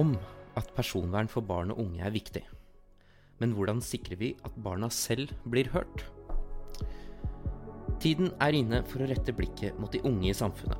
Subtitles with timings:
[0.00, 0.16] om
[0.58, 2.42] at personvern for barn og unge er viktig.
[3.40, 6.04] Men hvordan sikrer vi at barna selv blir hørt?
[8.00, 10.78] Tiden er inne for å rette blikket mot de unge i samfunnet.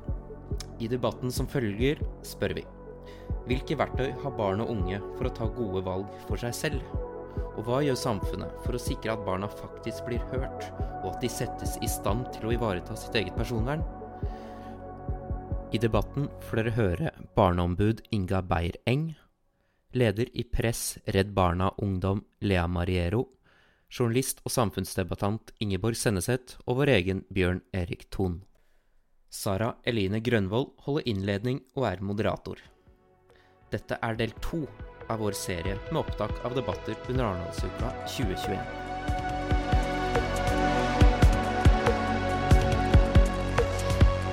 [0.80, 2.66] I debatten som følger, spør vi
[3.48, 6.92] hvilke verktøy har barn og unge for å ta gode valg for seg selv?
[7.56, 10.68] Og hva gjør samfunnet for å sikre at barna faktisk blir hørt,
[11.02, 13.82] og at de settes i stand til å ivareta sitt eget personvern?
[15.70, 19.12] I debatten får dere høre barneombud Inga Beyer-Eng,
[19.94, 23.28] leder i Press Redd Barna Ungdom Lea Mariero,
[23.86, 28.40] journalist og samfunnsdebattant Ingeborg Senneset og vår egen Bjørn Erik Thon.
[29.30, 32.58] Sara Eline Grønvoll holder innledning og er moderator.
[33.70, 34.64] Dette er del to
[35.06, 38.58] av vår serie med opptak av debatter under Arendalsuka 2021.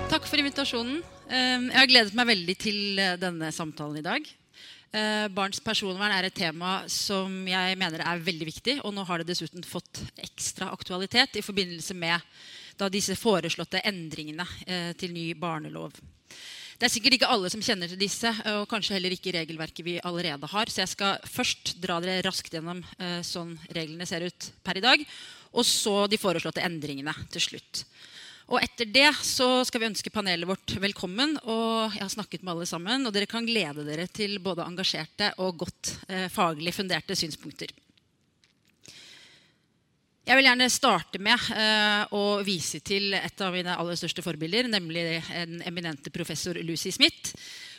[0.10, 1.06] Takk for invitasjonen.
[1.28, 4.28] Eh, Jeg har gledet meg veldig til eh, denne samtalen i dag.
[4.96, 8.78] Eh, Barns personvern er et tema som jeg mener er veldig viktig.
[8.88, 12.24] Og nå har det dessuten fått ekstra aktualitet i forbindelse med
[12.94, 16.00] disse foreslåtte endringene eh, til ny barnelov.
[16.78, 19.96] Det er sikkert ikke alle som kjenner til disse, og kanskje heller ikke regelverket vi
[20.06, 20.70] allerede har.
[20.70, 22.84] Så jeg skal først dra dere raskt gjennom
[23.26, 25.02] sånn reglene ser ut per i dag.
[25.58, 27.82] Og så de foreslåtte endringene til slutt.
[28.48, 31.36] Og etter det så skal vi ønske panelet vårt velkommen.
[31.52, 35.34] Og jeg har snakket med alle sammen, og dere kan glede dere til både engasjerte
[35.44, 37.74] og godt eh, faglig funderte synspunkter.
[40.28, 44.72] Jeg vil gjerne starte med eh, å vise til et av mine aller største forbilder,
[44.72, 47.36] nemlig den eminente professor Lucy Smith.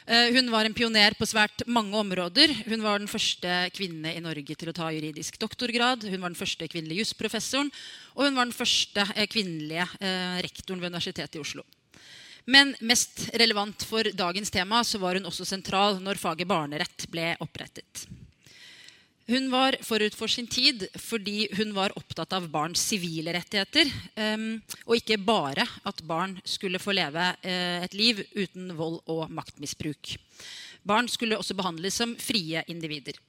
[0.08, 2.54] Eh, hun var en pioner på svært mange områder.
[2.64, 6.06] Hun var den første kvinne i Norge til å ta juridisk doktorgrad.
[6.08, 7.69] Hun var den første kvinnelige jusprofessoren,
[8.16, 11.66] og hun var den første eh, kvinnelige eh, rektoren ved Universitetet i Oslo.
[12.48, 17.34] Men mest relevant for dagens tema så var hun også sentral når faget barnerett ble
[17.44, 18.06] opprettet.
[19.28, 23.91] Hun var forut for sin tid fordi hun var opptatt av barns sivile rettigheter.
[24.16, 24.47] Um,
[24.87, 30.15] og ikke bare at barn skulle få leve uh, et liv uten vold og maktmisbruk.
[30.89, 33.21] Barn skulle også behandles som frie individer.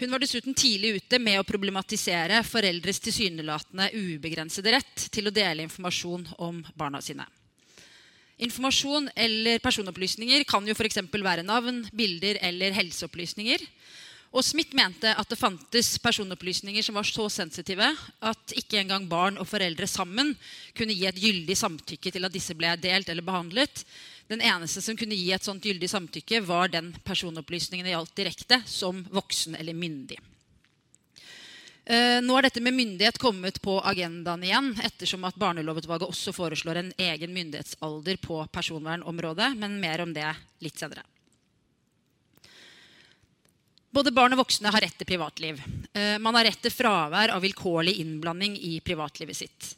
[0.00, 5.68] Hun var dessuten tidlig ute med å problematisere foreldres tilsynelatende ubegrensede rett til å dele
[5.68, 7.28] informasjon om barna sine.
[8.42, 10.98] Informasjon eller personopplysninger kan jo f.eks.
[11.12, 13.62] være navn, bilder eller helseopplysninger.
[14.34, 17.86] Og Smith mente at det fantes personopplysninger som var så sensitive
[18.18, 20.32] at ikke engang barn og foreldre sammen
[20.74, 23.84] kunne gi et gyldig samtykke til at disse ble delt eller behandlet.
[24.26, 28.60] Den eneste som kunne gi et sånt gyldig samtykke, var den personopplysningen det gjaldt direkte,
[28.66, 30.18] som voksen eller myndig.
[31.84, 36.80] Eh, nå er dette med myndighet kommet på agendaen igjen, ettersom at Barnelovutvalget også foreslår
[36.80, 40.30] en egen myndighetsalder på personvernområdet, men mer om det
[40.64, 41.04] litt senere.
[43.94, 45.60] Både barn og voksne har rett til privatliv.
[45.94, 49.68] Eh, man har rett til fravær av vilkårlig innblanding i privatlivet sitt.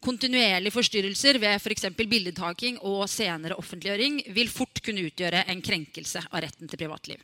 [0.00, 1.90] Kontinuerlige forstyrrelser ved f.eks.
[1.90, 7.20] For bildetaking og senere offentliggjøring vil fort kunne utgjøre en krenkelse av retten til privatliv.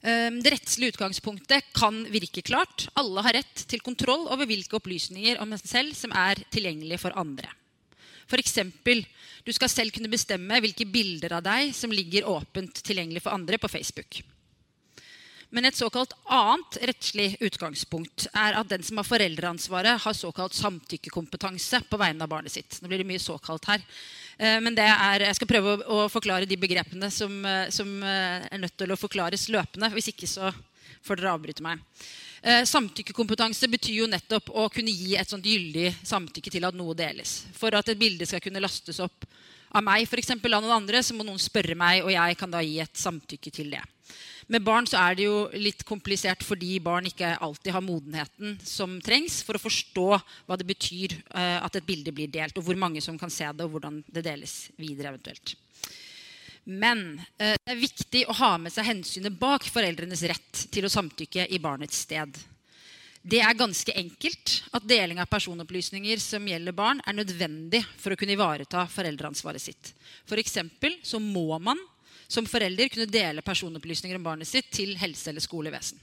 [0.00, 2.88] Eh, det rettslige utgangspunktet kan virke klart.
[2.96, 7.20] Alle har rett til kontroll over hvilke opplysninger om seg selv som er tilgjengelige for
[7.20, 7.52] andre.
[8.28, 8.58] F.eks.
[9.44, 13.60] du skal selv kunne bestemme hvilke bilder av deg som ligger åpent tilgjengelig for andre
[13.60, 14.22] på Facebook.
[15.54, 21.84] Men et såkalt annet rettslig utgangspunkt er at den som har foreldreansvaret, har såkalt samtykkekompetanse
[21.86, 22.80] på vegne av barnet sitt.
[22.82, 23.84] Nå blir det mye såkalt her.
[24.34, 28.62] Eh, men er, jeg skal prøve å, forklare de begrepene som, eh, som eh, er
[28.64, 29.92] nødt til å forklares løpende.
[29.94, 30.50] Hvis ikke så
[31.06, 31.78] får dere avbryte meg.
[32.44, 36.92] Eh, samtykkekompetanse betyr jo nettopp å kunne gi et sånt gyldig samtykke til at noe
[36.96, 37.38] deles.
[37.56, 39.24] For at et bilde skal kunne lastes opp
[39.72, 42.52] av meg for eksempel, av noen andre, så må noen spørre meg, og jeg kan
[42.52, 43.80] da gi et samtykke til det.
[44.52, 48.98] Med barn så er det jo litt komplisert fordi barn ikke alltid har modenheten som
[49.00, 52.76] trengs for å forstå hva det betyr eh, at et bilde blir delt, og hvor
[52.76, 55.56] mange som kan se det, og hvordan det deles videre eventuelt.
[56.64, 60.92] Men eh, det er viktig å ha med seg hensynet bak foreldrenes rett til å
[60.92, 62.38] samtykke i barnets sted.
[63.24, 68.18] Det er ganske enkelt at deling av personopplysninger som gjelder barn, er nødvendig for å
[68.20, 69.92] kunne ivareta foreldreansvaret sitt.
[70.28, 70.58] F.eks.
[71.08, 71.80] så må man
[72.28, 76.00] som forelder kunne dele personopplysninger om barnet sitt til helse- eller skolevesen.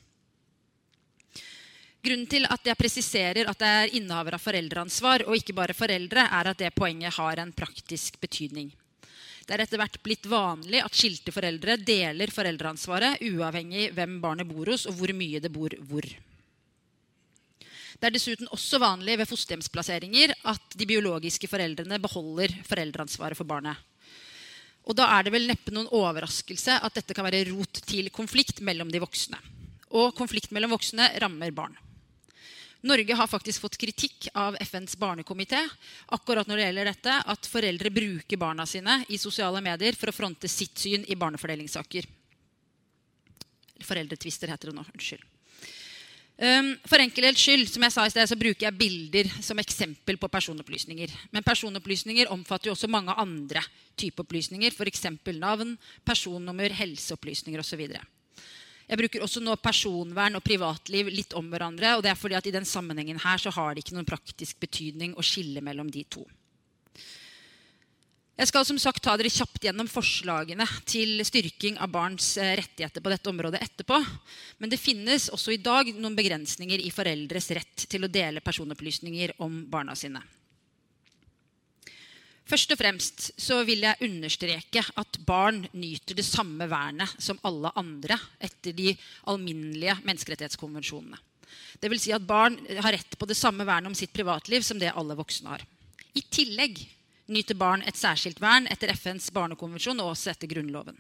[2.01, 6.25] Grunnen til at jeg presiserer at det er innehaver av foreldreansvar, og ikke bare foreldre,
[6.25, 8.71] er at det poenget har en praktisk betydning.
[9.51, 14.69] Det er etter hvert blitt vanlig at skilte foreldre deler foreldreansvaret uavhengig hvem barnet bor
[14.71, 16.07] hos, og hvor mye det bor hvor.
[17.99, 23.75] Det er dessuten også vanlig ved fosterhjemsplasseringer at de biologiske foreldrene beholder foreldreansvaret for barnet.
[24.87, 28.63] Og da er det vel neppe noen overraskelse at dette kan være rot til konflikt
[28.63, 29.35] mellom de voksne.
[29.99, 31.75] Og konflikt mellom voksne rammer barn.
[32.81, 35.59] Norge har faktisk fått kritikk av FNs barnekomité
[36.15, 40.15] akkurat når det gjelder dette, at foreldre bruker barna sine i sosiale medier for å
[40.15, 42.07] fronte sitt syn i barnefordelingssaker.
[43.85, 44.85] Foreldretvister heter det nå.
[44.95, 45.27] Unnskyld.
[46.41, 50.17] Um, for enkelhets skyld som jeg sa i sted, så bruker jeg bilder som eksempel
[50.17, 51.13] på personopplysninger.
[51.29, 53.61] Men personopplysninger omfatter jo også mange andre
[53.93, 54.73] typer opplysninger.
[54.73, 55.05] F.eks.
[55.37, 55.75] navn,
[56.07, 57.85] personnummer, helseopplysninger osv.
[58.91, 61.95] Jeg bruker også nå personvern og privatliv litt om hverandre.
[61.95, 64.59] og det er fordi at I den sammenhengen her så har det ikke noen praktisk
[64.59, 66.25] betydning å skille mellom de to.
[68.35, 73.03] Jeg skal som sagt ta dere kjapt gjennom forslagene til styrking av barns eh, rettigheter
[73.03, 73.99] på dette området etterpå.
[74.57, 79.37] Men det finnes også i dag noen begrensninger i foreldres rett til å dele personopplysninger
[79.45, 80.19] om barna sine.
[82.51, 87.71] Først og fremst så vil jeg understreke at barn nyter det samme vernet som alle
[87.79, 88.91] andre etter de
[89.31, 91.19] alminnelige menneskerettighetskonvensjonene.
[91.79, 94.79] Det vil si at Barn har rett på det samme vernet om sitt privatliv som
[94.79, 95.63] det alle voksne har.
[96.15, 96.79] I tillegg
[97.31, 100.99] nyter barn et særskilt vern etter FNs barnekonvensjon og også etter Grunnloven.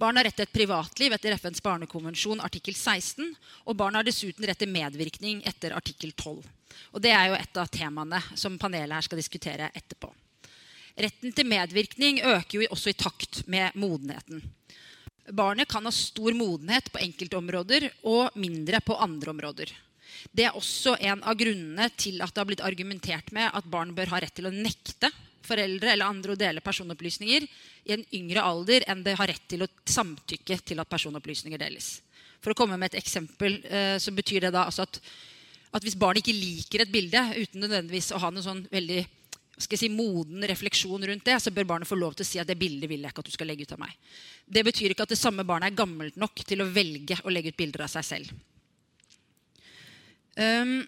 [0.00, 3.34] Barn har rett til et privatliv etter FNs barnekonvensjon artikkel 16.
[3.68, 6.44] Og barn har dessuten rett til medvirkning etter artikkel 12.
[6.94, 10.10] Og Det er jo et av temaene som panelet her skal diskutere etterpå.
[11.00, 14.42] Retten til medvirkning øker jo også i takt med modenheten.
[15.30, 19.72] Barnet kan ha stor modenhet på enkelte områder og mindre på andre områder.
[20.34, 23.94] Det er også en av grunnene til at det har blitt argumentert med at barn
[23.96, 25.12] bør ha rett til å nekte
[25.46, 27.46] foreldre eller andre å dele personopplysninger
[27.88, 32.00] i en yngre alder enn det har rett til å samtykke til at personopplysninger deles.
[32.40, 35.00] For å komme med et eksempel eh, så betyr det da altså at,
[35.70, 39.04] at hvis barn ikke liker et bilde uten nødvendigvis å ha noen sånn veldig
[39.60, 42.38] skal jeg si, moden refleksjon rundt det, så bør barnet få lov til å si
[42.40, 43.92] at det bildet vil jeg ikke at du skal legge ut av meg.
[44.48, 47.52] Det betyr ikke at det samme barnet er gammelt nok til å velge å legge
[47.52, 48.30] ut bilder av seg selv.
[50.40, 50.78] Um,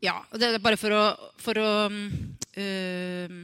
[0.00, 1.02] ja, det er bare for å,
[1.42, 3.36] for å øh,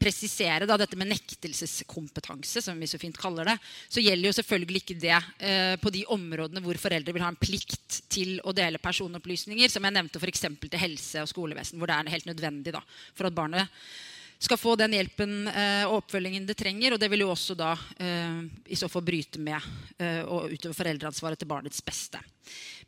[0.00, 3.56] presisere da, dette med nektelseskompetanse, som vi så fint kaller det,
[3.92, 7.40] så gjelder jo selvfølgelig ikke det eh, på de områdene hvor foreldre vil ha en
[7.40, 10.46] plikt til å dele personopplysninger, som jeg nevnte f.eks.
[10.64, 12.82] til helse og skolevesen, hvor det er helt nødvendig da,
[13.12, 13.82] for at barnet
[14.40, 16.94] skal få den hjelpen eh, og oppfølgingen det trenger.
[16.94, 18.40] Og det vil jo også da eh,
[18.72, 19.60] i så fall bryte med
[20.00, 22.22] eh, og utøve foreldreansvaret til barnets beste.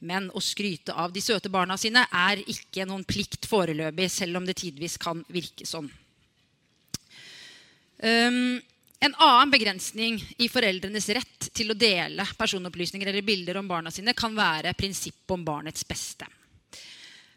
[0.00, 4.48] Men å skryte av de søte barna sine er ikke noen plikt foreløpig, selv om
[4.48, 5.90] det tidvis kan virke sånn.
[8.02, 8.58] Um,
[9.02, 14.14] en annen begrensning i foreldrenes rett til å dele personopplysninger eller bilder om barna sine
[14.14, 16.26] kan være prinsippet om barnets beste.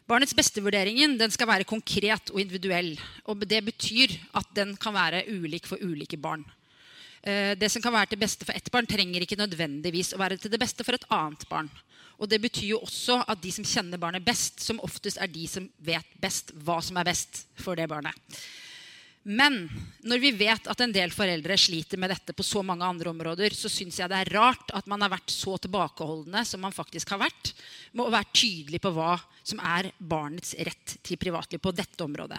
[0.06, 2.92] Barnets beste-vurderingen skal være konkret og individuell.
[3.26, 6.44] og Det betyr at den kan være ulik for ulike barn.
[7.22, 10.38] Eh, det som kan være til beste for ett barn, trenger ikke nødvendigvis å være
[10.38, 11.70] til det beste for et annet barn.
[12.18, 15.46] Og Det betyr jo også at de som kjenner barnet best, som oftest er de
[15.46, 18.14] som vet best hva som er best for det barnet.
[19.26, 19.64] Men
[20.06, 23.54] når vi vet at en del foreldre sliter med dette på så mange andre områder,
[23.58, 27.10] så syns jeg det er rart at man har vært så tilbakeholdne som man faktisk
[27.10, 27.50] har vært,
[27.90, 32.38] med å være tydelig på hva som er barnets rett til privatliv på dette området.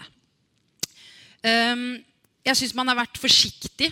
[1.44, 2.00] Ehm,
[2.48, 3.90] jeg syns man har vært forsiktig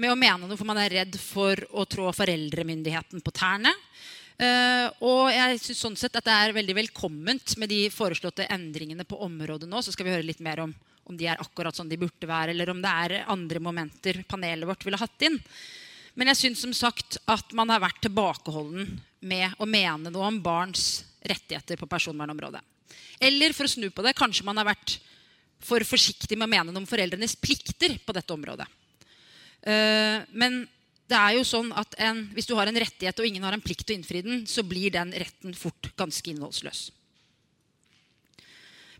[0.00, 3.74] med å mene noe, for man er redd for å trå foreldremyndigheten på tærne.
[4.40, 9.04] Uh, og jeg synes sånn sett at det er veldig velkomment med de foreslåtte endringene
[9.04, 9.82] på området nå.
[9.84, 10.72] Så skal vi høre litt mer om
[11.10, 14.68] om de er akkurat sånn de burde være, eller om det er andre momenter panelet
[14.68, 15.38] vårt ville hatt inn.
[16.14, 18.88] Men jeg syns som sagt at man har vært tilbakeholden
[19.26, 22.62] med å mene noe om barns rettigheter på personvernområdet.
[23.20, 24.98] Eller for å snu på det, kanskje man har vært
[25.60, 28.66] for forsiktig med å mene noe om foreldrenes plikter på dette området.
[29.60, 30.62] Eh, men
[31.10, 33.64] det er jo sånn at en, hvis du har en rettighet og ingen har en
[33.64, 36.88] plikt til å innfri den, så blir den retten fort ganske innholdsløs.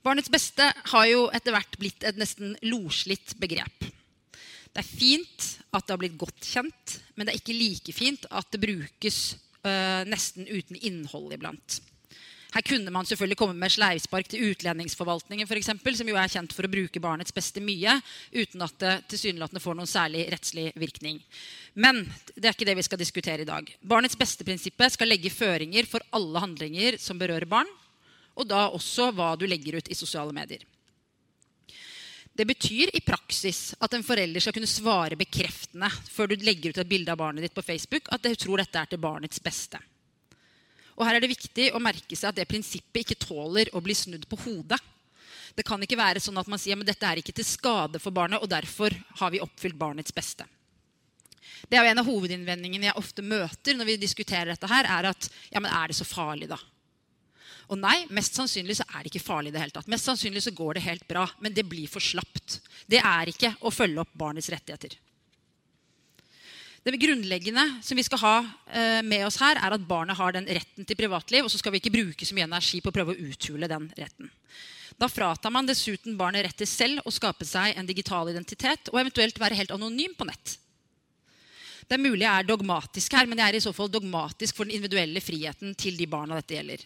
[0.02, 0.64] Barnets beste
[0.94, 3.84] har jo etter hvert blitt et nesten loslitt begrep.
[4.70, 8.26] Det er fint at det har blitt godt kjent, men det er ikke like fint
[8.30, 9.18] at det brukes
[9.66, 11.80] øh, nesten uten innhold iblant.
[12.50, 16.54] Her kunne man selvfølgelig komme med sleivspark til utlendingsforvaltningen, for eksempel, som jo er kjent
[16.54, 17.94] for å bruke barnets beste mye,
[18.34, 21.20] uten at det tilsynelatende får noen særlig rettslig virkning.
[21.78, 22.02] Men
[22.34, 23.70] det er ikke det vi skal diskutere i dag.
[23.86, 27.70] Barnets beste-prinsippet skal legge føringer for alle handlinger som berører barn,
[28.34, 30.66] og da også hva du legger ut i sosiale medier.
[32.34, 36.82] Det betyr i praksis at en forelder skal kunne svare bekreftende før du legger ut
[36.82, 39.78] et bilde av barnet ditt på Facebook at du tror dette er til barnets beste.
[41.00, 43.96] Og her er det viktig å merke seg at det prinsippet ikke tåler å bli
[43.96, 44.78] snudd på hodet.
[45.56, 48.12] Det kan ikke være sånn at man sier at dette er ikke til skade for
[48.14, 50.44] barnet, og derfor har vi oppfylt barnets beste.
[51.68, 55.10] Det er jo En av hovedinnvendingene jeg ofte møter når vi diskuterer dette, her, er
[55.10, 56.60] at ja, men er det så farlig, da?
[57.70, 59.52] Og nei, mest sannsynlig så er det ikke farlig.
[59.54, 59.88] det hele tatt.
[59.88, 62.60] Mest sannsynlig så går det helt bra, men det blir for slapt.
[62.90, 64.96] Det er ikke å følge opp barnets rettigheter.
[66.82, 68.36] Det grunnleggende som vi skal ha
[68.72, 71.74] eh, med oss her, er at barnet har den retten til privatliv, og så skal
[71.74, 74.30] vi ikke bruke så mye energi på å prøve å uthule den retten.
[75.00, 79.00] Da fratar man dessuten barnet rett til selv å skape seg en digital identitet og
[79.00, 80.56] eventuelt være helt anonym på nett.
[81.84, 84.68] Det er mulig jeg er dogmatisk her, men jeg er i så fall dogmatisk for
[84.68, 86.84] den individuelle friheten til de barna dette gjelder.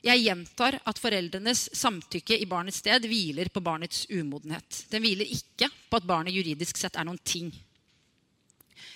[0.00, 4.84] Jeg gjentar at foreldrenes samtykke i barnets sted hviler på barnets umodenhet.
[4.88, 7.50] Den hviler ikke på at barnet juridisk sett er noen ting.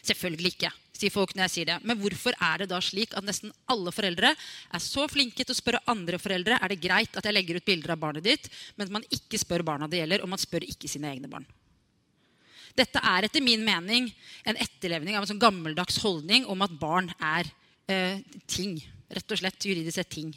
[0.05, 1.79] Selvfølgelig ikke, sier folk når jeg sier det.
[1.89, 5.57] Men hvorfor er det da slik at nesten alle foreldre er så flinke til å
[5.57, 8.89] spørre andre foreldre er det greit at jeg legger ut bilder av barnet ditt, men
[8.89, 11.47] at man ikke spør barna det gjelder, og man spør ikke sine egne barn?
[12.75, 14.09] Dette er etter min mening
[14.45, 17.49] en etterlevning av en sånn gammeldags holdning om at barn er
[17.89, 18.19] eh,
[18.51, 18.81] ting.
[19.15, 20.33] Rett og slett juridisk sett ting.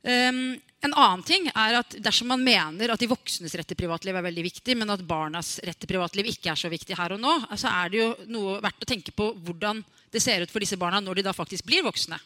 [0.00, 4.16] Um, en annen ting er at Dersom man mener at de voksnes rett til privatliv
[4.16, 7.20] er veldig viktig, men at barnas rett til privatliv ikke er så viktig her og
[7.20, 10.64] nå, så er det jo noe verdt å tenke på hvordan det ser ut for
[10.64, 12.16] disse barna når de da faktisk blir voksne.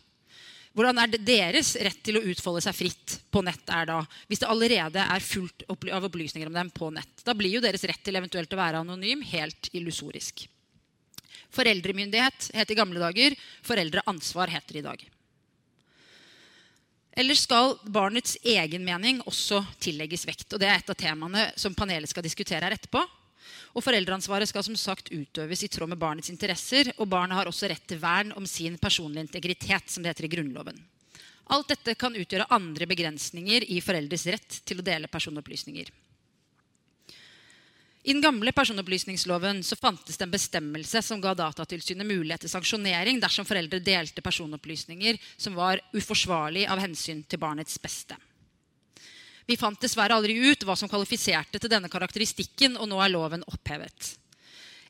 [0.75, 4.43] Hvordan er det deres rett til å utfolde seg fritt på nett er da, hvis
[4.43, 7.23] det allerede er fullt av opplysninger om dem på nett?
[7.26, 10.47] Da blir jo deres rett til eventuelt å være anonym helt illusorisk.
[11.54, 13.38] Foreldremyndighet het i gamle dager.
[13.66, 15.04] Foreldreansvar heter i dag.
[17.16, 20.49] Eller skal barnets egen mening også tillegges vekt?
[20.52, 23.02] Og Det er et av temaene som panelet skal diskutere her etterpå.
[23.75, 26.90] Og Foreldreansvaret skal som sagt utøves i tråd med barnets interesser.
[26.99, 30.33] Og barnet har også rett til vern om sin personlige integritet, som det heter i
[30.35, 30.78] Grunnloven.
[31.54, 35.90] Alt dette kan utgjøre andre begrensninger i foreldres rett til å dele personopplysninger.
[38.05, 43.17] I den gamle personopplysningsloven så fantes det en bestemmelse som ga Datatilsynet mulighet til sanksjonering
[43.21, 48.19] dersom foreldre delte personopplysninger som var uforsvarlig av hensyn til barnets beste.
[49.49, 53.47] Vi fant dessverre aldri ut hva som kvalifiserte til denne karakteristikken, og nå er loven
[53.49, 54.11] opphevet.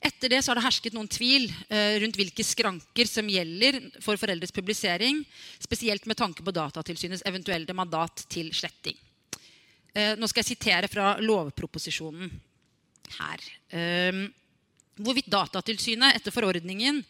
[0.03, 4.19] Etter det så har det hersket noen tvil eh, rundt hvilke skranker som gjelder for
[4.19, 5.21] foreldres publisering,
[5.63, 8.99] spesielt med tanke på Datatilsynets eventuelle mandat til sletting.
[9.95, 12.35] Eh, nå skal jeg sitere fra lovproposisjonen
[13.19, 13.45] her.
[13.75, 14.27] Um,
[15.05, 17.03] hvorvidt Datatilsynet etter forordningen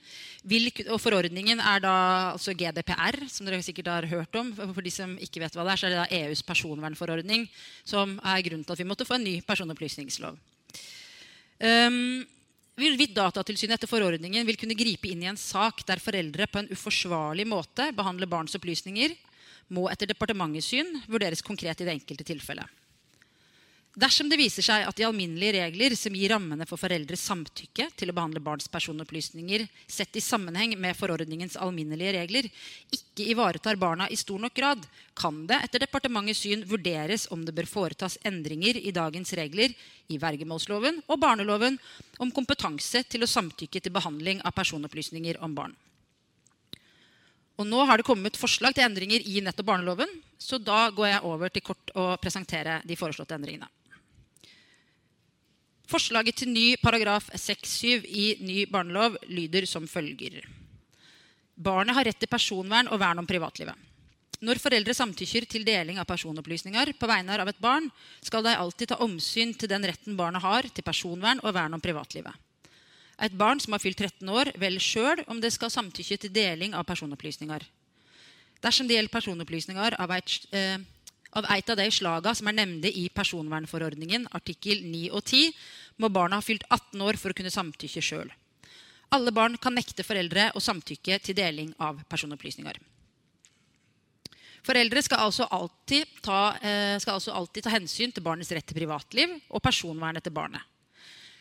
[0.45, 1.95] vil, Og forordningen er da
[2.35, 4.53] altså GDPR, som dere sikkert har hørt om.
[4.57, 7.49] For de som ikke vet hva det er, så er det da EUs personvernforordning
[7.85, 10.37] som er grunnen til at vi måtte få en ny personopplysningslov.
[11.65, 12.25] Um,
[12.75, 16.71] Hvorvidt Datatilsynet etter forordningen vil kunne gripe inn i en sak der foreldre på en
[16.75, 19.15] uforsvarlig måte behandler barns opplysninger,
[19.71, 22.67] må etter departementets syn vurderes konkret i det enkelte tilfellet.
[23.95, 28.11] Dersom det viser seg at de alminnelige regler som gir rammene for foreldres samtykke til
[28.11, 32.49] å behandle barns personopplysninger sett i sammenheng med forordningens alminnelige regler,
[32.91, 34.83] ikke ivaretar barna i stor nok grad,
[35.15, 39.71] kan det etter departementets syn vurderes om det bør foretas endringer i dagens regler
[40.11, 41.79] i vergemålsloven og barneloven
[42.19, 45.79] om kompetanse til å samtykke til behandling av personopplysninger om barn.
[47.63, 51.25] Og nå har det kommet forslag til endringer i nettopp barneloven, så da går jeg
[51.31, 53.71] over til kort å presentere de foreslåtte endringene.
[55.95, 60.41] Forslaget til ny paragraf 6-7 i ny barnelov lyder som følger.
[61.55, 63.79] Barnet har rett til personvern og vern om privatlivet.
[64.43, 67.87] Når foreldre samtykker til deling av personopplysninger på vegne av et barn,
[68.27, 71.85] skal de alltid ta omsyn til den retten barnet har til personvern og vern om
[71.85, 72.35] privatlivet.
[73.23, 76.75] Et barn som har fylt 13 år, velger sjøl om det skal samtykke til deling
[76.75, 77.63] av personopplysninger.
[78.67, 80.79] Dersom det gjelder personopplysninger av et, eh,
[81.33, 85.55] av et av de slaga som er nevnte i personvernforordningen, artikkel 9 og 10,
[86.01, 88.33] må barna ha fylt 18 år for å kunne samtykke sjøl.
[89.15, 92.81] Alle barn kan nekte foreldre å samtykke til deling av personopplysninger.
[94.65, 95.45] Foreldre skal altså,
[96.25, 100.33] ta, eh, skal altså alltid ta hensyn til barnets rett til privatliv og personvernet til
[100.33, 100.63] barnet.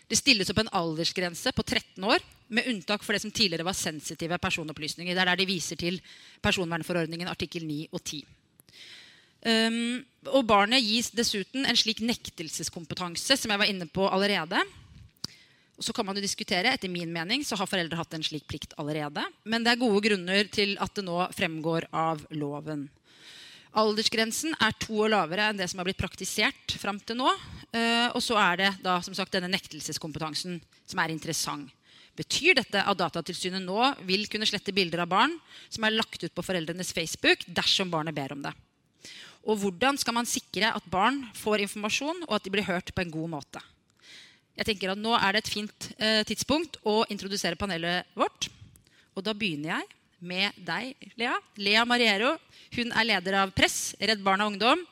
[0.10, 2.20] Det stilles opp en aldersgrense på 13 år,
[2.54, 5.16] med unntak for det som tidligere var sensitive personopplysninger.
[5.16, 6.02] Det er der de viser til
[6.44, 8.20] personvernforordningen artikkel 9 og 10.
[9.44, 10.00] Um,
[10.32, 14.62] og barnet gis dessuten en slik nektelseskompetanse som jeg var inne på allerede.
[15.76, 18.46] Og så kan man jo diskutere, Etter min mening så har foreldre hatt en slik
[18.48, 19.26] plikt allerede.
[19.44, 22.88] Men det er gode grunner til at det nå fremgår av loven.
[23.74, 27.32] Aldersgrensen er to år lavere enn det som har blitt praktisert fram til nå.
[27.74, 31.74] Uh, og så er det da som sagt denne nektelseskompetansen som er interessant.
[32.14, 35.34] Betyr dette at Datatilsynet nå vil kunne slette bilder av barn
[35.74, 38.54] som er lagt ut på foreldrenes Facebook dersom barnet ber om det?
[39.44, 43.04] Og hvordan skal man sikre at barn får informasjon, og at de blir hørt på
[43.04, 43.64] en god måte?
[44.54, 48.48] Jeg tenker at Nå er det et fint eh, tidspunkt å introdusere panelet vårt.
[49.18, 49.90] Og da begynner jeg
[50.24, 51.36] med deg, Lea.
[51.60, 52.38] Lea Mariero.
[52.78, 54.86] Hun er leder av Press, Redd Barna Ungdom.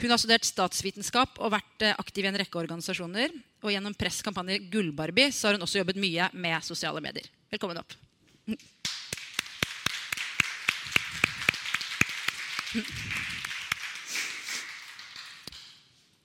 [0.00, 3.34] Hun har studert statsvitenskap og vært eh, aktiv i en rekke organisasjoner.
[3.60, 7.28] Og gjennom Press kampanje Gullbarbie så har hun også jobbet mye med sosiale medier.
[7.52, 7.98] Velkommen opp.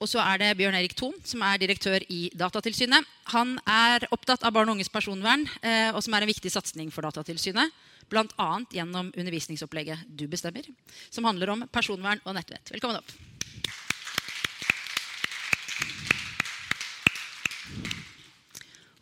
[0.05, 3.07] Og så er det Bjørn Erik Thon, som er direktør i Datatilsynet.
[3.33, 6.91] Han er opptatt av barn og unges personvern, eh, og som er en viktig satsing
[6.93, 7.73] for Datatilsynet.
[8.13, 8.49] Bl.a.
[8.69, 10.67] gjennom undervisningsopplegget Du bestemmer,
[11.09, 12.69] som handler om personvern og nettvett.
[12.75, 13.09] Velkommen opp.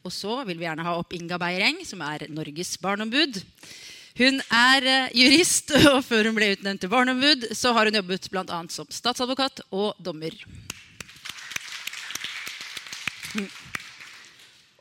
[0.07, 3.43] Og så vil vi gjerne ha opp Inga Beiereng, som er Norges barneombud.
[4.23, 8.31] Hun er eh, jurist, og før hun ble utnevnt til barneombud, så har hun jobbet
[8.31, 8.63] bl.a.
[8.71, 10.39] som statsadvokat og dommer.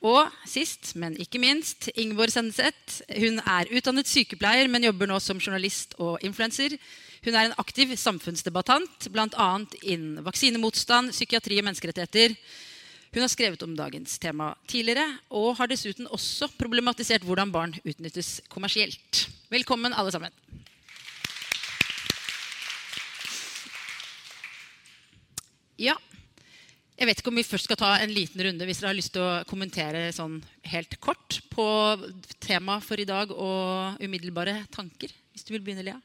[0.02, 3.04] Og sist, men ikke minst, Ingeborg Senneseth.
[3.23, 6.75] Hun er utdannet sykepleier, men jobber nå som journalist og influenser.
[7.23, 9.49] Hun er en aktiv samfunnsdebattant, bl.a.
[9.87, 12.35] innen vaksinemotstand, psykiatri og menneskerettigheter.
[13.12, 18.40] Hun har skrevet om dagens tema tidligere, og har dessuten også problematisert hvordan barn utnyttes
[18.50, 19.26] kommersielt.
[19.52, 20.35] Velkommen, alle sammen.
[25.78, 25.94] Ja,
[26.92, 29.14] jeg vet ikke om vi først skal ta en liten runde hvis dere har lyst
[29.14, 30.37] til å kommentere sånn
[30.68, 31.66] helt kort på
[32.44, 35.14] temaet for i dag og umiddelbare tanker.
[35.32, 35.99] Hvis du vil begynne, Lea.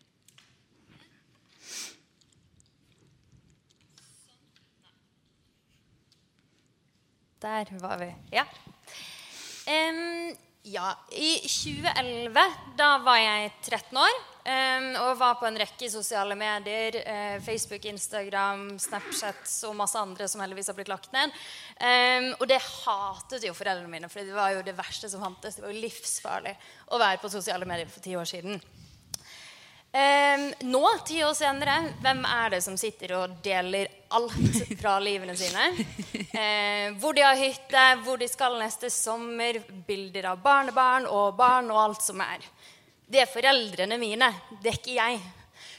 [7.43, 8.09] Der var vi.
[8.33, 8.47] Ja.
[9.67, 10.95] Um, ja.
[11.11, 12.47] I 2011,
[12.79, 16.97] da var jeg 13 år um, og var på en rekke sosiale medier.
[17.03, 21.35] Uh, Facebook, Instagram, Snapchat og masse andre som heldigvis har blitt lagt ned.
[21.81, 25.59] Um, og det hatet jo foreldrene mine, for det var jo det verste som fantes.
[25.59, 26.57] Det var jo livsfarlig
[26.91, 28.61] å være på sosiale medier for ti år siden.
[29.97, 35.33] Um, nå, ti år senere, hvem er det som sitter og deler alt fra livene
[35.39, 35.69] sine?
[36.35, 41.71] Uh, hvor de har hytte, hvor de skal neste sommer, bilder av barnebarn og barn
[41.73, 42.43] og alt som er.
[43.07, 44.27] Det er foreldrene mine,
[44.59, 45.19] det er ikke jeg.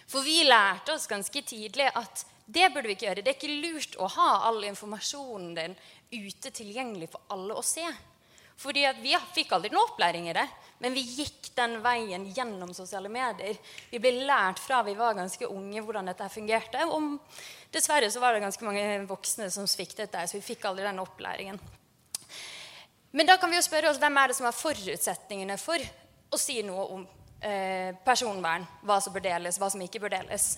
[0.09, 3.23] For vi lærte oss ganske tidlig at det burde vi ikke gjøre.
[3.25, 5.75] Det er ikke lurt å ha all informasjonen din
[6.15, 7.85] ute tilgjengelig for alle å se.
[8.59, 10.47] Fordi Vi fikk aldri noen opplæring i det,
[10.81, 13.59] men vi gikk den veien gjennom sosiale medier.
[13.91, 16.87] Vi ble lært fra vi var ganske unge, hvordan dette fungerte.
[16.89, 17.21] Og
[17.71, 21.05] dessverre så var det ganske mange voksne som sviktet der, så vi fikk aldri den
[21.05, 21.61] opplæringen.
[23.13, 25.79] Men da kan vi jo spørre oss hvem er det som har forutsetningene for
[26.33, 27.07] å si noe om
[27.43, 30.57] eh, personvern, hva som bør deles, hva som ikke bør deles.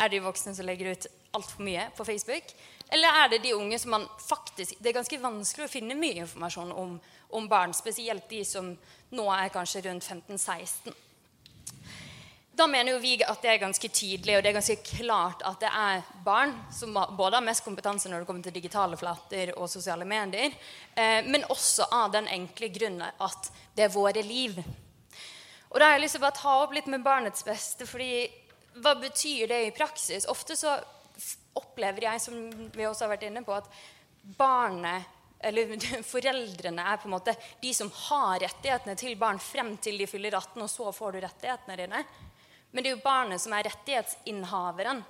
[0.00, 2.54] Er det de voksne som legger ut altfor mye på Facebook?
[2.92, 6.24] Eller er det de unge som man faktisk Det er ganske vanskelig å finne mye
[6.26, 6.98] informasjon om
[7.32, 8.68] om barn, spesielt de som
[9.16, 10.92] nå er kanskje rundt 15-16.
[12.52, 15.62] Da mener jo vi at det er ganske tydelig og det er ganske klart at
[15.62, 19.70] det er barn som både har mest kompetanse når det kommer til digitale flater og
[19.72, 20.52] sosiale medier,
[20.92, 24.60] eh, men også av den enkle grunnen at det er våre liv.
[25.72, 27.86] Og da har jeg lyst til å bare ta opp litt med barnets beste.
[27.88, 28.28] fordi
[28.84, 30.28] hva betyr det i praksis?
[30.28, 30.76] Ofte så
[31.56, 32.36] opplever jeg, som
[32.72, 33.68] vi også har vært inne på, at
[34.38, 35.08] barnet
[35.42, 35.72] eller
[36.14, 40.36] foreldrene er på en måte de som har rettighetene til barn frem til de fyller
[40.38, 42.04] 18, og så får du rettighetene dine.
[42.72, 45.02] Men det er jo barnet som er rettighetsinnehaveren.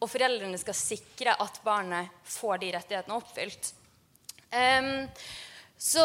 [0.00, 3.74] Og foreldrene skal sikre at barnet får de rettighetene oppfylt.
[4.50, 5.06] Um,
[5.82, 6.02] så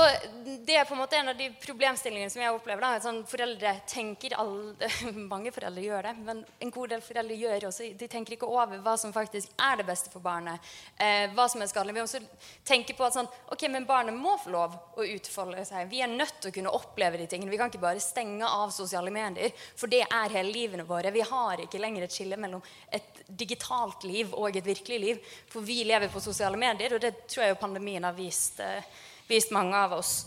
[0.64, 2.80] det er på en måte en av de problemstillingene som jeg opplever.
[2.80, 4.88] da, sånn Foreldre tenker alle,
[5.34, 8.80] Mange foreldre gjør det, men en god del foreldre gjør også, de tenker ikke over
[8.86, 10.64] hva som faktisk er det beste for barnet.
[10.96, 11.98] Eh, hva som er skadelig.
[11.98, 12.22] Vi også
[12.64, 15.90] tenker på at sånn, ok, men barnet må få lov å utfolde seg.
[15.92, 17.52] Vi er nødt til å kunne oppleve de tingene.
[17.52, 21.12] Vi kan ikke bare stenge av sosiale medier, for det er hele livene våre.
[21.12, 22.64] Vi har ikke lenger et skille mellom
[22.96, 25.36] et digitalt liv og et virkelig liv.
[25.52, 28.64] For vi lever på sosiale medier, og det tror jeg jo pandemien har vist.
[28.64, 30.26] Eh, vist mange av oss.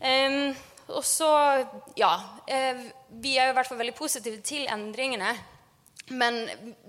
[0.00, 0.52] Um,
[0.90, 1.28] og så,
[1.98, 2.78] ja uh,
[3.20, 5.34] Vi er jo i hvert fall veldig positive til endringene.
[6.10, 6.40] Men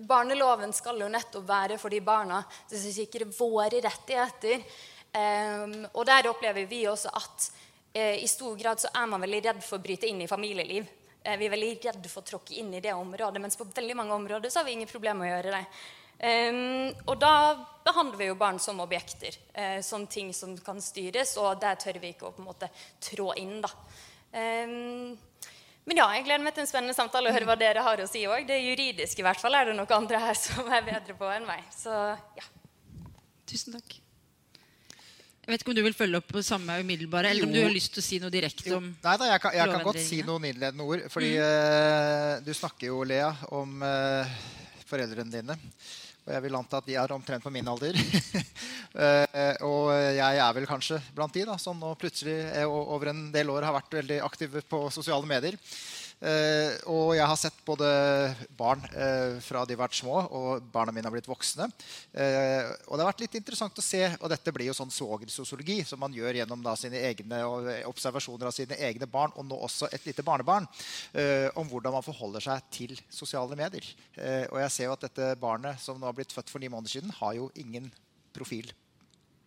[0.08, 4.64] barneloven skal jo nettopp være for de barna som sikrer sikre våre rettigheter.
[5.12, 7.50] Um, og der opplever vi også at
[7.98, 10.88] uh, i stor grad så er man veldig redd for å bryte inn i familieliv.
[11.22, 13.98] Uh, vi er veldig redd for å tråkke inn i det området, mens på veldig
[14.00, 15.66] mange områder så har vi ingen problemer med å gjøre det.
[16.22, 17.34] Um, og da
[17.82, 21.98] behandler vi jo barn som objekter, uh, som ting som kan styres, og der tør
[22.02, 22.70] vi ikke å på en måte
[23.02, 23.58] trå inn.
[23.64, 23.72] da.
[24.32, 25.18] Um,
[25.82, 28.06] Men ja, jeg gleder meg til en spennende samtale og høre hva dere har å
[28.10, 28.46] si òg.
[28.46, 31.48] Det juridiske i hvert fall er det noen andre her som er bedre på enn
[31.48, 31.66] meg.
[31.74, 31.90] Så
[32.38, 32.46] ja.
[33.50, 33.98] Tusen takk.
[35.42, 37.74] Jeg vet ikke om du vil følge opp på samme umiddelbare, eller om du har
[37.74, 40.20] lyst til å si noe direkte om Nei da, jeg kan, jeg kan godt si
[40.28, 41.08] noen innledende ord.
[41.10, 44.38] Fordi eh, du snakker jo, Lea, om uh,
[44.86, 45.58] foreldrene dine.
[46.22, 47.98] Og jeg vil anta at de er omtrent på min alder.
[48.92, 53.22] Eh, og jeg er vel kanskje blant de da, som nå plutselig eh, over en
[53.32, 55.56] del år har vært veldig aktive på sosiale medier.
[56.22, 57.88] Eh, og jeg har sett både
[58.58, 61.66] barn eh, fra de har vært små, og barna mine har blitt voksne.
[62.14, 65.80] Eh, og det har vært litt interessant å se, og dette blir jo sånn svogersosiologi
[65.88, 69.58] som man gjør gjennom da sine egne eh, observasjoner av sine egne barn, og nå
[69.66, 70.70] også et lite barnebarn,
[71.18, 73.90] eh, om hvordan man forholder seg til sosiale medier.
[74.14, 76.70] Eh, og jeg ser jo at dette barnet som nå har blitt født for ni
[76.70, 77.90] måneder siden, har jo ingen
[78.36, 78.70] profil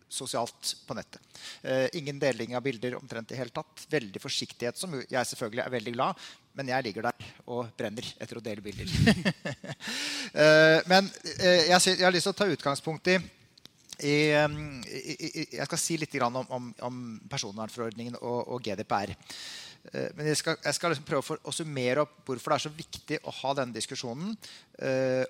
[0.09, 1.21] sosialt på nettet.
[1.61, 3.85] Eh, ingen deling av bilder omtrent i hele tatt.
[3.89, 8.39] Veldig forsiktighet, som jeg selvfølgelig er veldig glad, men jeg ligger der og brenner etter
[8.39, 8.91] å dele bilder.
[10.43, 13.19] eh, men eh, jeg, jeg har lyst til å ta utgangspunkt i
[14.03, 16.95] i, i, i, jeg skal si litt om, om, om
[17.31, 19.13] personvernforordningen og, og GDPR.
[20.17, 23.19] Men jeg skal, jeg skal liksom prøve å summere opp hvorfor det er så viktig
[23.23, 24.33] å ha denne diskusjonen.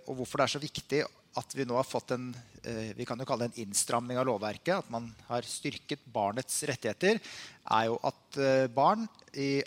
[0.08, 1.04] Og hvorfor det er så viktig
[1.40, 2.30] at vi nå har fått en
[2.64, 4.78] eh, vi kan jo kalle det en innstramming av lovverket.
[4.80, 7.20] At man har styrket barnets rettigheter.
[7.20, 9.64] er jo at eh, barn i,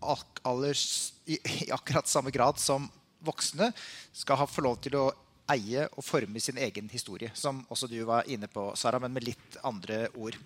[0.00, 2.88] ak allers, i, i akkurat samme grad som
[3.24, 3.70] voksne
[4.12, 5.10] skal ha få lov til å
[5.52, 7.30] eie og forme sin egen historie.
[7.34, 10.36] Som også du var inne på, Sara, men med litt andre ord.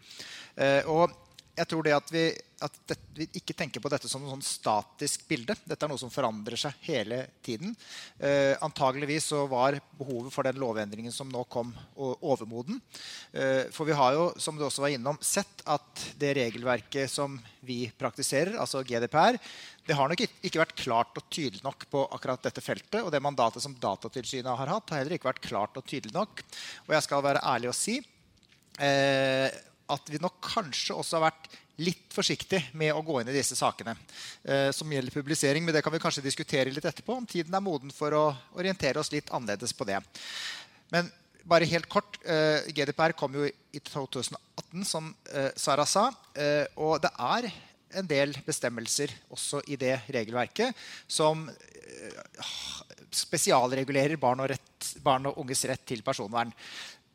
[0.57, 1.15] Eh, og
[1.59, 2.23] jeg tror det at vi,
[2.63, 5.57] at det, vi ikke tenker på dette som et sånn statisk bilde.
[5.67, 7.75] Dette er noe som forandrer seg hele tiden.
[8.19, 12.81] Eh, antageligvis så var behovet for den lovendringen som nå kom, overmoden.
[13.33, 17.39] Eh, for vi har jo, som du også var innom, sett at det regelverket som
[17.67, 19.39] vi praktiserer, altså GDPR,
[19.89, 23.03] det har nok ikke- vært klart og tydelig nok på akkurat dette feltet.
[23.03, 26.43] Og det mandatet som Datatilsynet har hatt, har heller ikke vært klart og tydelig nok.
[26.89, 28.03] Og jeg skal være ærlig og si
[28.79, 29.51] eh,
[29.93, 31.49] at vi nok kanskje også har vært
[31.79, 33.95] litt forsiktige med å gå inn i disse sakene
[34.43, 35.65] eh, som gjelder publisering.
[35.65, 38.25] Men det kan vi kanskje diskutere litt etterpå, om tiden er moden for å
[38.59, 40.01] orientere oss litt annerledes på det.
[40.95, 41.11] Men
[41.49, 42.19] bare helt kort.
[42.27, 46.09] Eh, GDPR kom jo i 2018, som eh, Sara sa.
[46.35, 47.51] Eh, og det er
[47.99, 50.77] en del bestemmelser også i det regelverket
[51.09, 52.51] som eh,
[53.15, 56.53] spesialregulerer barn og, rett, barn og unges rett til personvern.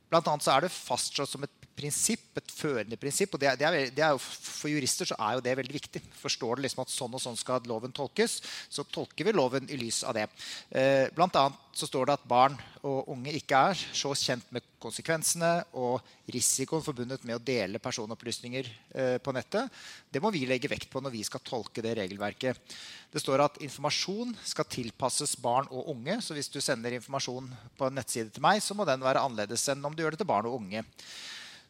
[0.09, 3.33] Blant annet så er det fastslått som et prinsipp, et førende prinsipp.
[3.33, 6.01] og det, det, er, det er jo, For jurister så er jo det veldig viktig.
[6.21, 9.79] Forstår du liksom at sånn og sånn skal loven tolkes, så tolker vi loven i
[9.79, 10.27] lys av det.
[10.69, 12.55] Eh, blant annet så står det at barn
[12.85, 18.69] og unge ikke er så kjent med konsekvensene og risikoen forbundet med å dele personopplysninger
[18.93, 19.71] eh, på nettet.
[20.11, 22.75] Det må vi legge vekt på når vi skal tolke det regelverket.
[23.13, 26.19] Det står at informasjon skal tilpasses barn og unge.
[26.21, 29.67] Så hvis du sender informasjon på en nettside til meg, så må den være annerledes
[29.73, 30.85] enn om du gjør det til barn og unge.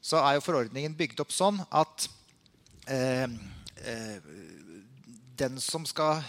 [0.04, 2.08] Så er jo forordningen bygd opp sånn at
[2.92, 3.28] eh,
[3.88, 4.32] eh,
[5.40, 6.20] den som skal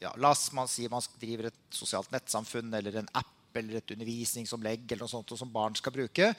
[0.00, 3.94] ja, La oss man si man driver et sosialt nettsamfunn eller en app eller et
[3.94, 6.32] undervisningsomlegg eller noe sånt som barn skal bruke,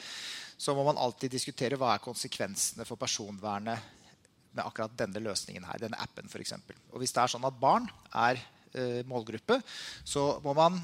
[0.58, 3.98] så må man alltid diskutere hva er konsekvensene for personvernet
[4.54, 6.56] med akkurat denne løsningen her, denne appen f.eks.
[6.94, 8.40] Og hvis det er sånn at barn er
[8.74, 9.60] eh, målgruppe,
[10.08, 10.80] så må man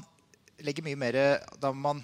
[0.64, 1.18] legge mye mer
[1.60, 2.00] da, man,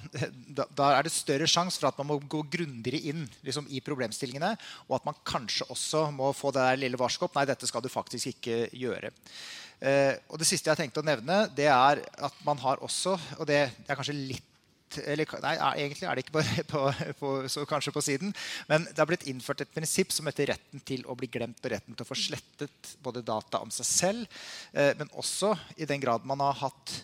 [0.49, 3.81] da, da er det større sjanse for at man må gå grundigere inn liksom, i
[3.85, 4.53] problemstillingene,
[4.88, 7.37] og at man kanskje også må få det der lille varsko opp.
[7.38, 9.12] Nei, dette skal du faktisk ikke gjøre.
[9.83, 13.47] Eh, og det siste jeg tenkte å nevne, det er at man har også Og
[13.49, 14.49] det er kanskje litt
[15.01, 16.81] eller, nei, egentlig er det ikke på, på,
[17.17, 18.35] på, så kanskje på siden.
[18.69, 21.73] Men det har blitt innført et prinsipp som heter retten til å bli glemt og
[21.73, 24.43] retten til å få slettet både data om seg selv,
[24.77, 26.99] eh, men også i den grad man har hatt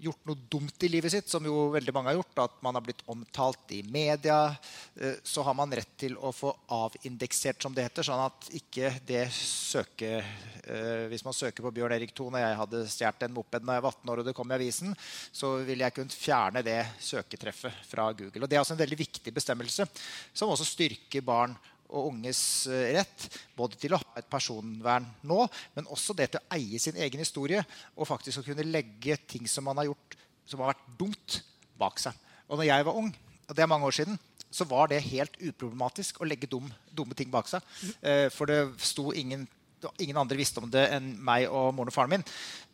[0.00, 2.84] gjort noe dumt i livet sitt, som jo veldig mange har gjort, at man har
[2.84, 4.54] blitt omtalt i media,
[4.96, 8.92] eh, så har man rett til å få avindeksert, som det heter, sånn at ikke
[9.06, 13.34] det søke eh, Hvis man søker på Bjørn Erik Thon og jeg hadde stjålet en
[13.34, 14.94] moped da jeg var 18 år og det kom i avisen,
[15.32, 18.44] så ville jeg kunnet fjerne det søketreffet fra Google.
[18.44, 19.86] Og Det er også en veldig viktig bestemmelse,
[20.32, 21.56] som også styrker barn
[21.90, 23.26] og unges eh, rett
[23.58, 25.44] både til å ha et personvern nå,
[25.76, 27.62] men også det til å eie sin egen historie
[27.96, 30.18] og faktisk å kunne legge ting som man har gjort
[30.50, 31.38] som har vært dumt,
[31.78, 32.16] bak seg.
[32.50, 33.12] Og når jeg var ung,
[33.46, 34.18] og det er mange år siden,
[34.50, 37.64] så var det helt uproblematisk å legge dum, dumme ting bak seg.
[38.02, 39.48] Eh, for det sto ingen
[39.96, 42.24] Ingen andre visste om det enn meg og moren og faren min.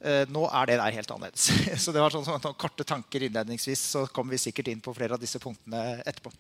[0.03, 1.45] Eh, nå er det der helt annerledes.
[1.85, 3.85] Så det var sånn, sånn, korte tanker innledningsvis.
[3.93, 6.35] Så kommer vi sikkert inn på flere av disse punktene etterpå.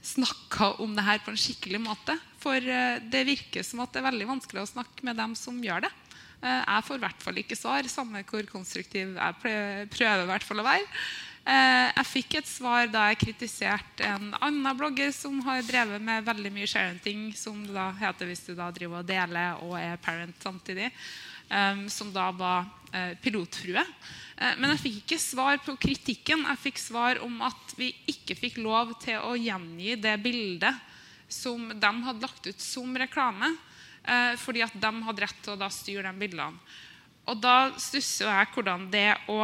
[0.06, 2.14] snakka om det her på en skikkelig måte.
[2.42, 5.58] For uh, det virker som at det er veldig vanskelig å snakke med dem som
[5.62, 5.94] gjør det.
[6.46, 9.36] Jeg får i hvert fall ikke svar, samme hvor konstruktiv jeg
[9.88, 10.84] prøver i å være.
[11.46, 16.24] Eh, jeg fikk et svar da jeg kritiserte en annen blogger som har drevet med
[16.26, 20.00] veldig mye sharing som det da heter hvis du da driver og deler og er
[20.02, 20.90] parent samtidig.
[21.46, 23.84] Um, som da var uh, pilotfrue.
[24.58, 26.42] Men jeg fikk ikke svar på kritikken.
[26.42, 30.74] Jeg fikk svar om at vi ikke fikk lov til å gjengi det bildet
[31.32, 33.48] som de hadde lagt ut som reklame.
[34.42, 36.60] Fordi at de hadde rett til å da styre de bildene.
[37.30, 39.40] Og da stusser jeg hvordan det å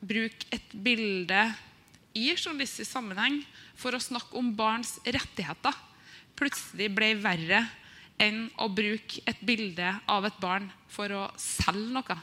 [0.00, 1.42] bruke et bilde
[2.18, 3.42] i journalistisk sammenheng
[3.78, 5.76] for å snakke om barns rettigheter
[6.38, 7.64] plutselig ble verre
[8.18, 12.18] enn å bruke et bilde av et barn for å selge noe.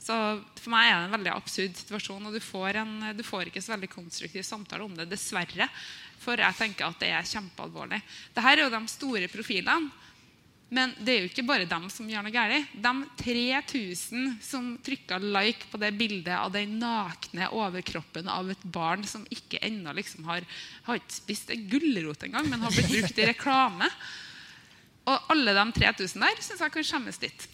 [0.00, 0.14] Så
[0.60, 3.62] For meg er det en veldig absurd situasjon, og du får, en, du får ikke
[3.64, 5.08] så veldig konstruktiv samtale om det.
[5.10, 5.68] Dessverre.
[6.22, 7.98] For jeg tenker at det er kjempealvorlig.
[8.34, 9.90] Dette er jo de store profilene.
[10.68, 12.70] Men det er jo ikke bare dem som gjør noe galt.
[12.74, 19.06] De 3000 som trykka like på det bildet av den nakne overkroppen av et barn
[19.06, 20.46] som ikke ennå liksom har,
[20.88, 23.90] har ikke spist en gulrot engang, men har blitt brukt i reklame.
[25.06, 27.46] Og alle de 3000 der syns jeg kan skjemmes litt.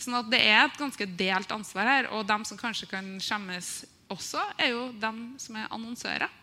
[0.00, 2.12] Sånn at det er et ganske delt ansvar her.
[2.16, 6.39] Og dem som kanskje kan skjemmes også, er jo dem som er annonsører.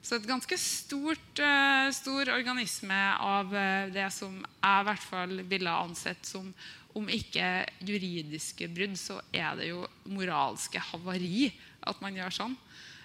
[0.00, 5.42] Så et ganske stort, uh, stor organisme av uh, det som jeg i hvert fall
[5.48, 6.48] ville ansett som
[6.96, 11.50] om ikke juridiske brudd, så er det jo moralske havari
[11.86, 12.56] at man gjør sånn.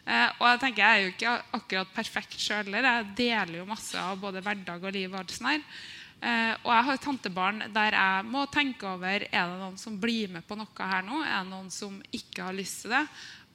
[0.08, 4.00] Uh, og jeg tenker jeg er jo ikke akkurat perfekt sjøl Jeg deler jo masse
[4.00, 5.12] av både hverdag og liv.
[5.12, 5.62] og alt
[6.26, 10.46] og jeg har tantebarn der jeg må tenke over er det noen som blir med
[10.48, 11.20] på noe her nå.
[11.22, 13.04] Er det noen som ikke har lyst til det?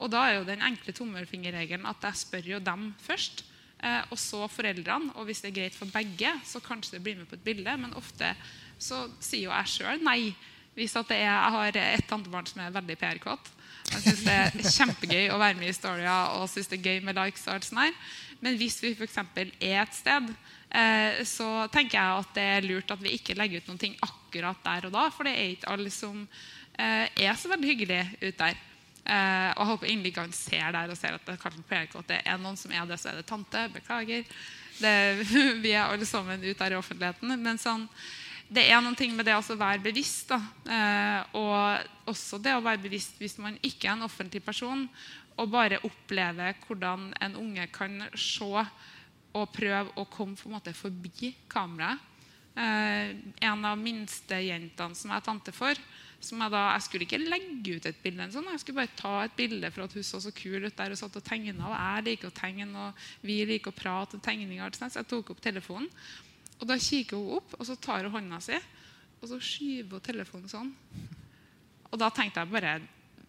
[0.01, 3.45] Og da er jo den enkle tommelfingerregelen at jeg spør jo dem først.
[3.81, 5.13] Eh, og så foreldrene.
[5.17, 7.77] Og hvis det er greit for begge, så kanskje det blir med på et bilde.
[7.81, 8.33] Men ofte
[8.81, 10.33] så sier jo jeg sjøl nei.
[10.77, 13.49] Hvis at er, jeg har et tantebarn som er veldig PR-kåt.
[13.91, 17.03] Jeg syns det er kjempegøy å være med i Storia og synes det er gøy
[17.03, 17.43] med likes.
[17.47, 17.97] og alt sånt her.
[18.41, 19.19] Men hvis vi f.eks.
[19.35, 20.31] er et sted,
[20.69, 23.97] eh, så tenker jeg at det er lurt at vi ikke legger ut noen ting
[24.05, 25.09] akkurat der og da.
[25.13, 28.67] For det er ikke alle som eh, er så veldig hyggelige ute der.
[29.01, 32.19] Uh, og jeg håper egentlig ikke han ser der og ser at det, at det
[32.21, 33.63] er noen som er det, så er det tante.
[33.73, 34.27] Beklager.
[34.77, 34.93] Det,
[35.63, 37.33] vi er alle sammen ute der i offentligheten.
[37.41, 37.87] Men sånn,
[38.51, 40.33] det er noen ting med det å være bevisst.
[40.35, 44.85] Uh, og også det å være bevisst hvis man ikke er en offentlig person,
[45.39, 48.65] og bare oppleve hvordan en unge kan se
[49.31, 52.07] og prøve å komme på en måte forbi kameraet.
[52.51, 53.15] Uh,
[53.47, 55.77] en av minstejentene som jeg er tante for,
[56.21, 58.27] som jeg da, jeg skulle ikke legge ut et bilde.
[58.33, 58.49] Sånn.
[58.53, 60.99] Jeg skulle bare ta et bilde for at hun så så kul ut der og
[60.99, 61.69] satt og tegna.
[61.69, 64.77] Og jeg liker å tegne, og vi liker å prate om tegninger.
[64.77, 65.89] Så jeg tok opp telefonen.
[66.61, 68.57] Og da kikker hun opp, og så tar hun hånda si,
[69.17, 70.73] og så skyver hun telefonen sånn.
[71.89, 72.79] Og da tenkte jeg bare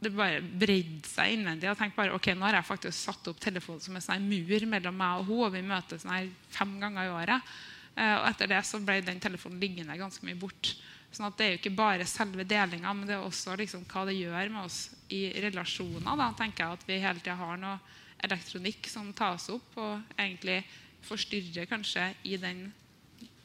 [0.03, 1.69] det bare bredde seg innvendig.
[1.69, 4.67] Jeg tenkte bare, ok, Nå har jeg faktisk satt opp telefonen som en sånn mur
[4.67, 5.45] mellom meg og henne.
[5.47, 7.53] Og vi møtes sånn fem ganger i året.
[7.95, 10.73] Eh, og etter det så ble den telefonen liggende ganske mye bort.
[11.13, 14.07] Sånn at Det er jo ikke bare selve delinga, men det er også liksom hva
[14.09, 14.79] det gjør med oss
[15.13, 16.09] i relasjoner.
[16.17, 17.77] Da tenker jeg at vi hele tida har noe
[18.23, 20.63] elektronikk som tas opp og egentlig
[21.05, 22.71] forstyrrer kanskje i den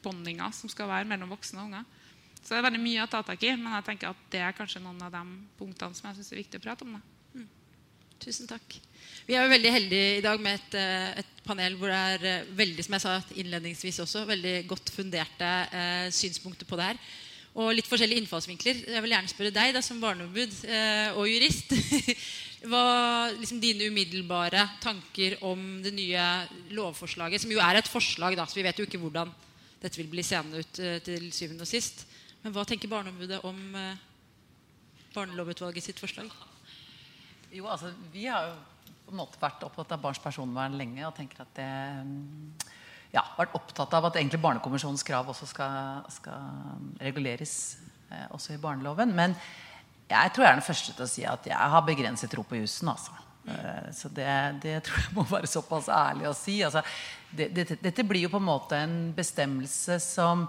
[0.04, 1.86] bondinga som skal være mellom voksne og unger.
[2.38, 4.56] Så det er veldig mye å ta tak i, men jeg tenker at det er
[4.56, 5.22] kanskje noen av de
[5.58, 6.94] punktene som jeg synes er viktig å prate om.
[6.96, 7.02] Da.
[7.34, 7.48] Mm.
[8.22, 8.78] Tusen takk.
[9.28, 12.28] Vi er jo veldig heldige i dag med et, eh, et, panel hvor det er
[12.30, 17.02] eh, veldig som jeg sa innledningsvis også, veldig godt funderte eh, synspunkter på det her
[17.56, 18.84] og litt forskjellige innfallsvinkler.
[18.92, 21.72] Jeg vil gjerne spørre deg da, som barneombud eh, og jurist.
[22.68, 26.24] hva liksom dine umiddelbare tanker om det nye
[26.74, 29.30] lovforslaget, som jo er et forslag, da, så vi vet jo ikke hvordan
[29.78, 32.02] dette vil bli seende ut eh, til syvende og sist.
[32.42, 34.00] Men hva tenker Barneombudet om eh,
[35.14, 36.30] Barnelovutvalget sitt forslag?
[37.54, 38.56] Jo, altså, Vi har jo
[39.06, 41.68] på en måte vært opptatt av barns personvern lenge og tenker at det
[43.14, 47.54] ja, vært opptatt av at egentlig Barnekonvensjonens krav også skal, skal reguleres
[48.10, 49.14] eh, også i barneloven.
[49.16, 49.36] Men
[50.08, 52.60] jeg tror jeg er den første til å si at jeg har begrenset tro på
[52.60, 52.90] jussen.
[52.92, 53.16] Altså.
[53.48, 54.28] Eh, så det,
[54.64, 56.60] det, tror jeg må være såpass ærlig å si.
[56.66, 56.84] Altså,
[57.30, 60.46] det, det, dette blir jo på en måte en bestemmelse som,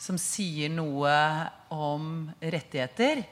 [0.00, 1.16] som sier noe
[1.72, 3.24] om rettigheter.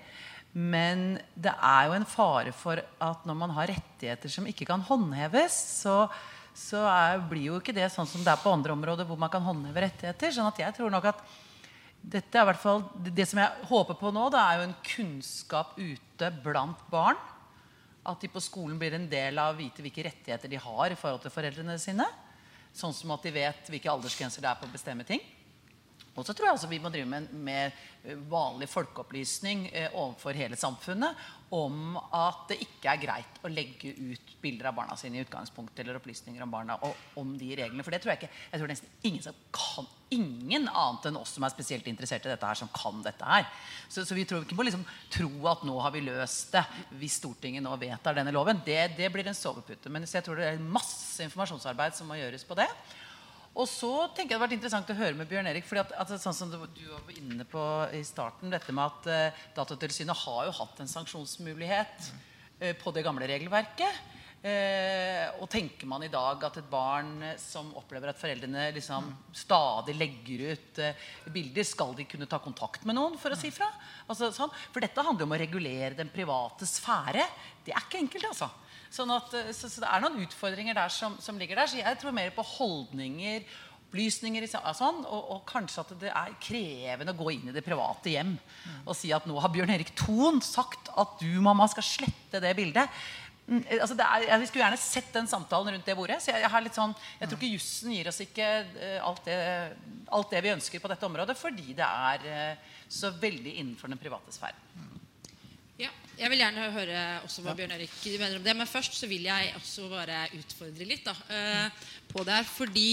[0.52, 4.82] Men det er jo en fare for at når man har rettigheter som ikke kan
[4.82, 6.02] håndheves, så,
[6.60, 9.32] så er, blir jo ikke det sånn som det er på andre områder hvor man
[9.32, 10.34] kan håndheve rettigheter.
[10.34, 11.22] sånn at jeg tror nok at
[12.00, 14.78] dette er i hvert fall, Det som jeg håper på nå, det er jo en
[14.84, 17.18] kunnskap ute blant barn.
[18.08, 20.96] At de på skolen blir en del av å vite hvilke rettigheter de har i
[20.96, 22.06] forhold til foreldrene sine.
[22.72, 25.20] Sånn som at de vet hvilke aldersgrenser det er på å bestemme ting.
[26.18, 30.36] Og så tror jeg altså vi må drive med, med eh, vanlig folkeopplysning eh, overfor
[30.36, 35.18] hele samfunnet om at det ikke er greit å legge ut bilder av barna sine
[35.18, 37.82] i utgangspunktet, eller opplysninger om barna og om de reglene.
[37.86, 41.34] For det tror jeg ikke jeg tror nesten ingen som kan ingen annet enn oss
[41.36, 43.46] som er spesielt interessert i dette her, som kan dette her.
[43.88, 46.64] Så, så vi tror ikke på liksom, tro at nå har vi løst det
[46.98, 48.62] hvis Stortinget nå vedtar denne loven.
[48.66, 49.90] Det, det blir en sovepute.
[49.92, 52.70] Men jeg tror det er masse informasjonsarbeid som må gjøres på det.
[53.58, 55.66] Og så tenker jeg det har vært interessant å høre med Bjørn Erik.
[55.66, 57.64] fordi at, at sånn som du, var inne på
[57.98, 62.08] i starten, dette med at uh, Datatilsynet har jo hatt en sanksjonsmulighet
[62.62, 64.06] uh, på det gamle regelverket.
[64.40, 67.10] Uh, og tenker man i dag at et barn
[67.42, 70.80] som opplever at foreldrene liksom stadig legger ut
[71.34, 73.68] bilder, skal de kunne ta kontakt med noen for å si fra?
[74.06, 74.54] Altså, sånn.
[74.70, 77.26] For dette handler jo om å regulere den private sfære.
[77.66, 78.30] Det er ikke enkelt.
[78.30, 78.52] altså.
[78.90, 81.70] Sånn at, eh, så, så, det er noen utfordringer der som, som, ligger der.
[81.70, 83.46] Så jeg tror mer på holdninger,
[83.90, 88.12] opplysninger sånn, og, og, kanskje at det er krevende å gå inn i det private
[88.12, 88.37] hjem
[88.85, 92.55] og si at nå har Bjørn Erik Thon sagt at du, mamma, skal slette det
[92.55, 92.87] bildet.
[93.50, 96.20] Mm, eh, altså er, jeg skulle gjerne sett den samtalen rundt det bordet.
[96.22, 99.38] så Jeg, jeg, sånn, jeg tror ikke jussen gir oss ikke uh, alt, det,
[100.07, 104.03] alt, det, vi ønsker på dette området, fordi det er uh, så veldig innenfor den
[104.03, 104.99] private sfæren.
[106.20, 108.52] Jeg vil gjerne høre også hva Bjørn Erik mener om det.
[108.52, 112.44] Men først så vil jeg også bare utfordre litt da, uh, på det her.
[112.44, 112.90] Fordi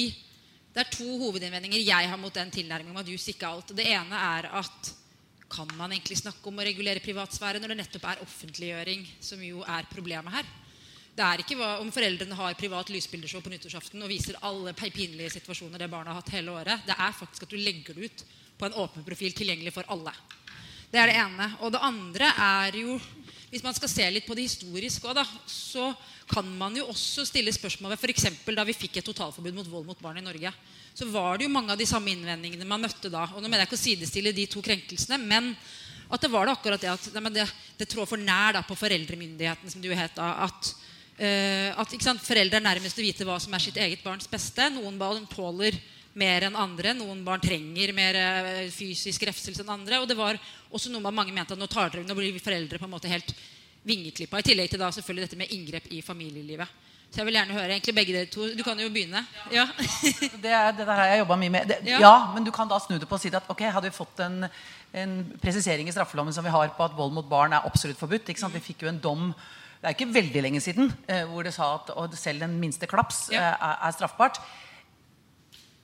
[0.72, 3.74] det er to hovedinnvendinger jeg har mot den tilnærmingen om at jus ikke er alt.
[3.76, 4.94] Det ene er at
[5.52, 9.60] kan man egentlig snakke om å regulere privatsfære når det nettopp er offentliggjøring som jo
[9.76, 10.48] er problemet her?
[11.18, 15.34] Det er ikke hva, om foreldrene har privat lysbildeshow på nyttårsaften og viser alle pinlige
[15.36, 16.88] situasjoner det barna har hatt hele året.
[16.88, 18.28] Det er faktisk at du legger det ut
[18.60, 20.13] på en åpen profil tilgjengelig for alle.
[20.92, 21.48] Det er det ene.
[21.66, 23.00] Og det andre er jo
[23.48, 25.94] Hvis man skal se litt på det historiske òg, så
[26.28, 28.26] kan man jo også stille spørsmål ved f.eks.
[28.44, 30.52] da vi fikk et totalforbud mot vold mot barn i Norge.
[30.92, 33.24] Så var det jo mange av de samme innvendingene man møtte da.
[33.32, 35.54] Og nå mener jeg ikke å sidestille de to krenkelsene, men
[36.12, 37.48] at det var det akkurat det at nei, det,
[37.80, 40.34] det, trår for nær da, på foreldremyndigheten, som det jo het da.
[40.48, 40.74] At,
[41.20, 44.68] uh, at sant, foreldre er nærmest å vite hva som er sitt eget barns beste.
[44.76, 45.80] Noen barn tåler
[46.17, 46.95] mer enn andre.
[46.97, 50.01] Noen barn trenger mer eh, fysisk refselse enn andre.
[50.01, 50.39] Og det var
[50.71, 53.12] også noe man mange mente at nå, tar dere, nå blir foreldre på en måte
[53.12, 53.34] helt
[53.88, 54.41] vingeklippa.
[54.41, 56.86] I tillegg til da selvfølgelig dette med inngrep i familielivet.
[57.08, 58.49] Så jeg vil gjerne høre egentlig begge dere to.
[58.51, 59.21] Du kan jo begynne.
[59.53, 59.63] Ja.
[60.43, 61.69] det, er, det, der har jeg jobba mye med.
[61.69, 62.01] Det, ja.
[62.03, 62.15] ja.
[62.34, 64.41] men du kan da snu det på og si at ok, hadde vi fått en,
[64.91, 68.27] en presisering i straffeloven som vi har på at vold mot barn er absolutt forbudt.
[68.27, 68.58] ikke sant?
[68.58, 69.32] Vi fikk jo en dom
[69.77, 73.27] det er ikke veldig lenge siden eh, hvor det sa at selv den minste klaps
[73.30, 73.43] ja.
[73.43, 74.39] eh, er, er straffbart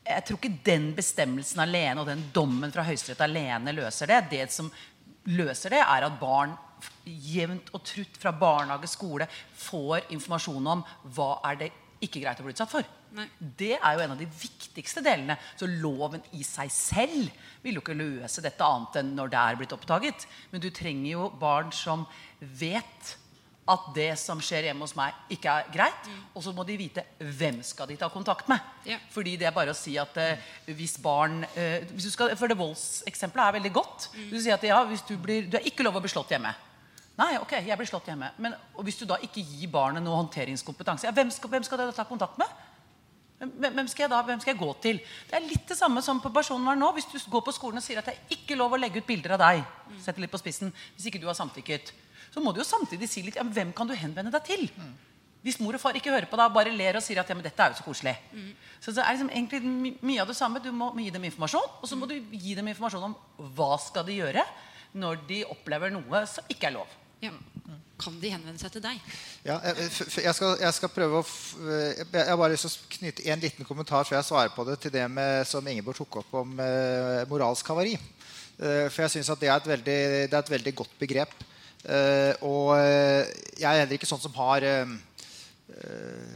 [0.03, 4.19] jeg tror ikke den bestemmelsen alene og den dommen fra Høyesterett alene løser det.
[4.33, 4.71] Det som
[5.31, 6.57] løser det, er at barn
[7.05, 10.83] jevnt og trutt fra barnehage, skole får informasjon om
[11.15, 11.71] hva er det
[12.03, 12.87] ikke greit å bli utsatt for.
[13.15, 13.27] Nei.
[13.39, 15.37] Det er jo en av de viktigste delene.
[15.55, 17.29] Så loven i seg selv
[17.63, 20.25] vil jo ikke løse dette annet enn når det er blitt oppdaget.
[20.51, 22.07] Men du trenger jo barn som
[22.59, 23.13] vet
[23.63, 26.07] at det som skjer hjemme hos meg, ikke er greit.
[26.09, 26.23] Mm.
[26.35, 28.59] Og så må de vite hvem skal de ta kontakt med.
[28.87, 28.97] Ja.
[29.13, 32.59] Fordi det er bare å si at uh, hvis barn uh, hvis skal, For det
[32.59, 34.09] voldseksempelet er veldig godt.
[34.11, 34.27] Mm.
[34.33, 36.51] Du sier at ja, hvis du, blir, du er ikke lov å bli slått hjemme.
[37.19, 38.33] Nei, ok, jeg blir slått hjemme.
[38.41, 41.95] Men hvis du da ikke gir barnet noe håndteringskompetanse, ja, hvem, skal, hvem skal dere
[41.95, 42.61] ta kontakt med?
[43.43, 44.99] Hvem skal, jeg da, hvem skal, jeg gå til?
[45.27, 46.89] Det er litt det samme som på personvern nå.
[46.95, 49.07] Hvis du går på skolen og sier at det er ikke lov å legge ut
[49.07, 49.99] bilder av deg, mm.
[50.05, 51.91] setter litt på spissen, hvis ikke du har samtykket,
[52.33, 54.65] så må du jo samtidig si litt ja, hvem kan du henvende deg til.
[54.73, 54.93] Mm.
[55.43, 57.45] Hvis mor og far ikke hører på deg, bare ler og sier at ja, men
[57.45, 58.15] dette er jo så koselig.
[58.31, 58.51] Mm.
[58.79, 60.61] Så det er liksom egentlig mye av det samme.
[60.63, 63.15] Du må gi dem informasjon, og så må du gi dem informasjon om
[63.57, 64.45] hva skal de gjøre
[64.97, 66.99] når de opplever noe som ikke er lov.
[67.23, 67.31] Ja.
[68.03, 68.99] kan de henvende seg til deg?
[69.45, 71.27] Ja, jeg, jeg, skal, jeg, skal, prøve å
[71.63, 74.75] Jeg har bare lyst til å knytte en liten kommentar før jeg svarer på det,
[74.83, 77.95] til det med, som Ingeborg tok opp om eh, moralsk havari.
[77.95, 81.31] Eh, for jeg syns at det er, veldig, det er, et veldig, godt begrep.
[81.83, 83.27] Eh, og eh,
[83.59, 84.93] jeg er heller ikke sånn som har eh,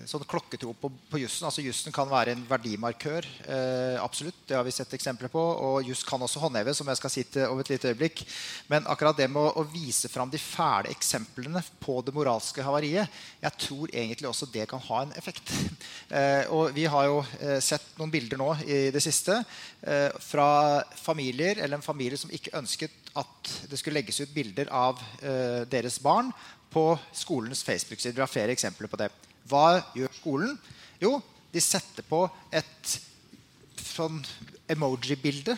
[0.07, 1.45] sånn klokketro på, på jussen.
[1.47, 3.27] Altså Jussen kan være en verdimarkør.
[3.47, 5.39] Eh, absolutt, Det har vi sett eksempler på.
[5.41, 8.23] Og juss kan også håndheves, som jeg skal si til om et lite øyeblikk.
[8.71, 13.11] Men akkurat det med å, å vise fram de fæle eksemplene på det moralske havariet,
[13.43, 15.53] jeg tror egentlig også det kan ha en effekt.
[16.07, 19.41] Eh, og vi har jo eh, sett noen bilder nå i det siste
[20.23, 20.47] fra
[20.95, 25.63] familier, eller en familie som ikke ønsket at det skulle legges ut bilder av eh,
[25.69, 26.29] deres barn
[26.73, 28.17] på skolens Facebook-sider.
[28.17, 29.09] Vi har flere eksempler på det.
[29.47, 30.57] Hva gjør skolen?
[31.01, 31.17] Jo,
[31.53, 32.97] de setter på et
[33.81, 34.19] sånn
[34.69, 35.55] emoji-bilde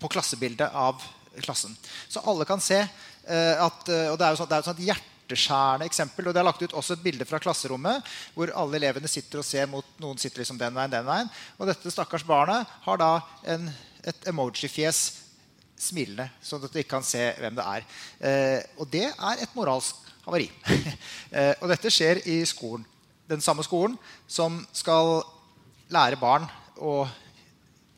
[0.00, 1.00] på klassebildet av
[1.42, 1.74] klassen.
[2.08, 4.66] Så alle kan se eh, at uh, Og det er jo sånn, det er jo
[4.68, 6.28] sånn et hjerteskjærende eksempel.
[6.28, 9.48] Og det er lagt ut også et bilde fra klasserommet hvor alle elevene sitter og
[9.48, 11.32] ser mot noen sitter liksom den veien, den veien.
[11.58, 13.12] Og dette stakkars barnet har da
[13.56, 13.70] en,
[14.04, 15.06] et emoji-fjes
[15.84, 17.86] smilende, sånn at du ikke kan se hvem det er.
[18.30, 20.50] Eh, og det er et moralsk havari.
[21.34, 22.84] Eh, og dette skjer i skolen.
[23.26, 23.96] Den samme skolen
[24.30, 25.24] som skal
[25.90, 26.44] lære barn
[26.78, 27.08] å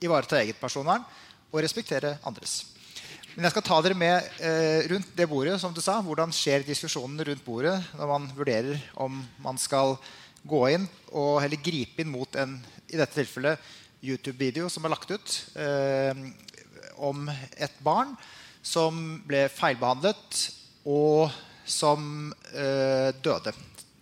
[0.01, 1.05] ivareta eget personvern
[1.51, 2.62] og respektere andres.
[3.34, 5.59] Men jeg skal ta dere med eh, rundt det bordet.
[5.61, 5.99] som du sa.
[6.01, 9.99] Hvordan skjer diskusjonen rundt bordet når man vurderer om man skal
[10.49, 12.57] gå inn og heller gripe inn mot en
[12.89, 13.61] i dette tilfellet
[14.07, 16.14] YouTube-video som er lagt ut eh,
[16.99, 18.14] om et barn
[18.66, 20.42] som ble feilbehandlet
[20.86, 21.30] og
[21.66, 23.53] som eh, døde.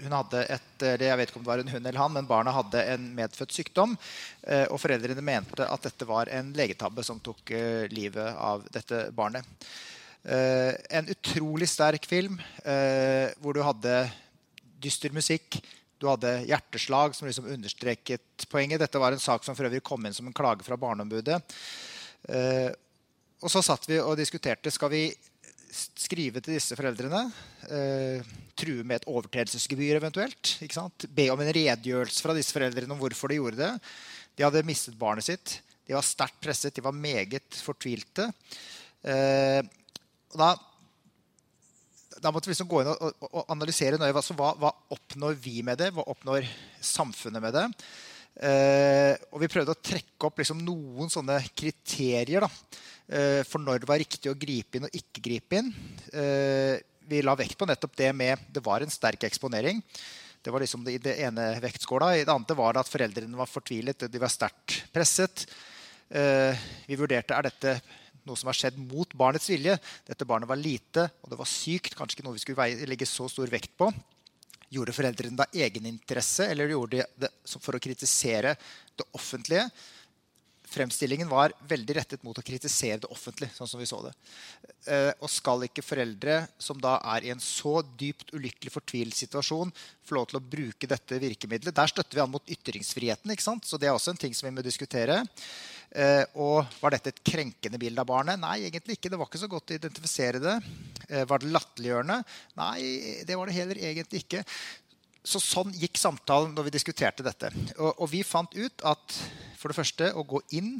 [0.05, 2.53] Hun hadde et, jeg vet ikke om det var en hund eller han, men Barna
[2.53, 3.95] hadde en medfødt sykdom.
[4.43, 9.09] Eh, og foreldrene mente at dette var en legetabbe som tok eh, livet av dette
[9.17, 9.45] barnet.
[10.25, 12.39] en utrolig sterk film
[13.43, 14.07] hvor du hadde
[14.81, 15.59] dyster musikk.
[16.01, 18.81] Du hadde hjerteslag som liksom understreket poenget.
[18.81, 21.43] Dette var en sak som for øvrig kom inn som en klage fra Barneombudet.
[22.25, 25.05] Og så satt vi og diskuterte skal vi
[25.75, 27.23] skrive til disse foreldrene.
[27.69, 30.55] Eh, true med et overtredelsesgebyr eventuelt.
[31.15, 33.73] Be om en redegjørelse fra disse foreldrene om hvorfor de gjorde det.
[34.39, 35.59] De hadde mistet barnet sitt.
[35.85, 36.75] De var sterkt presset.
[36.75, 38.31] De var meget fortvilte.
[39.03, 39.61] Eh,
[40.35, 40.55] da,
[42.23, 45.39] da måtte vi liksom gå inn og, og, og analysere nøye altså, hva, hva, oppnår
[45.43, 45.91] vi med det.
[45.95, 46.47] Hva oppnår
[46.85, 47.69] samfunnet med det?
[48.35, 52.47] Eh, og vi prøvde å trekke opp liksom, noen sånne kriterier.
[52.47, 52.51] da
[53.05, 55.67] Eh, for når det var riktig å gripe inn og ikke gripe inn.
[56.09, 59.83] Eh, vi la vekt på nettopp det med Det var en sterk eksponering.
[60.41, 62.15] Det var liksom det, det ene vektskåla.
[62.17, 64.07] I det andre var det at foreldrene var fortvilet.
[64.09, 65.45] De var sterkt presset.
[66.09, 67.75] Vi vurderte er dette
[68.25, 69.77] noe som har skjedd mot barnets vilje.
[70.09, 71.97] Dette barnet var lite, og det var sykt.
[71.97, 73.89] Kanskje ikke noe vi skulle legge så stor vekt på.
[74.75, 78.57] Gjorde foreldrene da egeninteresse, eller gjorde de det for å kritisere
[78.99, 79.69] det offentlige?
[80.75, 83.55] fremstillingen var veldig rettet mot å kritisere det offentlige.
[83.57, 84.13] sånn som vi så det.
[84.91, 89.73] Eh, og skal ikke foreldre som da er i en så dypt ulykkelig fortvilt situasjon,
[90.05, 91.75] få lov til å bruke dette virkemidlet?
[91.75, 93.31] Der støtter vi an mot ytringsfriheten.
[93.31, 93.69] ikke sant?
[93.69, 95.23] Så det er også en ting som vi må diskutere.
[95.95, 98.41] Eh, og Var dette et krenkende bilde av barnet?
[98.43, 99.13] Nei, egentlig ikke.
[99.13, 100.55] Det var ikke så godt å identifisere det.
[101.07, 102.19] Eh, var det latterliggjørende?
[102.59, 102.79] Nei,
[103.29, 104.43] det var det heller egentlig ikke.
[105.25, 107.53] Så Sånn gikk samtalen når vi diskuterte dette.
[107.79, 109.19] Og, og vi fant ut at
[109.61, 110.75] for det første å gå inn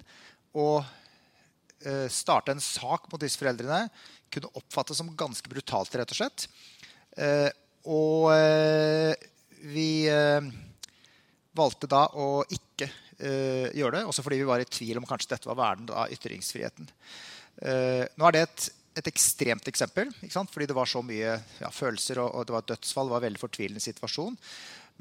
[0.53, 3.87] og uh, starte en sak mot disse foreldrene
[4.35, 6.45] kunne oppfattes som ganske brutalt, rett og slett.
[7.17, 7.49] Uh,
[7.89, 9.15] og uh,
[9.73, 10.05] vi
[11.57, 15.49] valgte da å ikke gjøre det, også fordi vi var i tvil om kanskje dette
[15.51, 16.89] var verden av ytringsfriheten.
[18.19, 18.65] nå er det et
[18.99, 20.11] et ekstremt eksempel.
[20.23, 23.09] Fordi det var så mye ja, følelser, og, og, det var et dødsfall.
[23.09, 24.39] Det var en veldig fortvilende situasjon.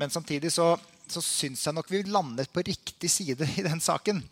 [0.01, 0.73] Men samtidig så,
[1.09, 4.23] så syns jeg nok vi landet på riktig side i den saken.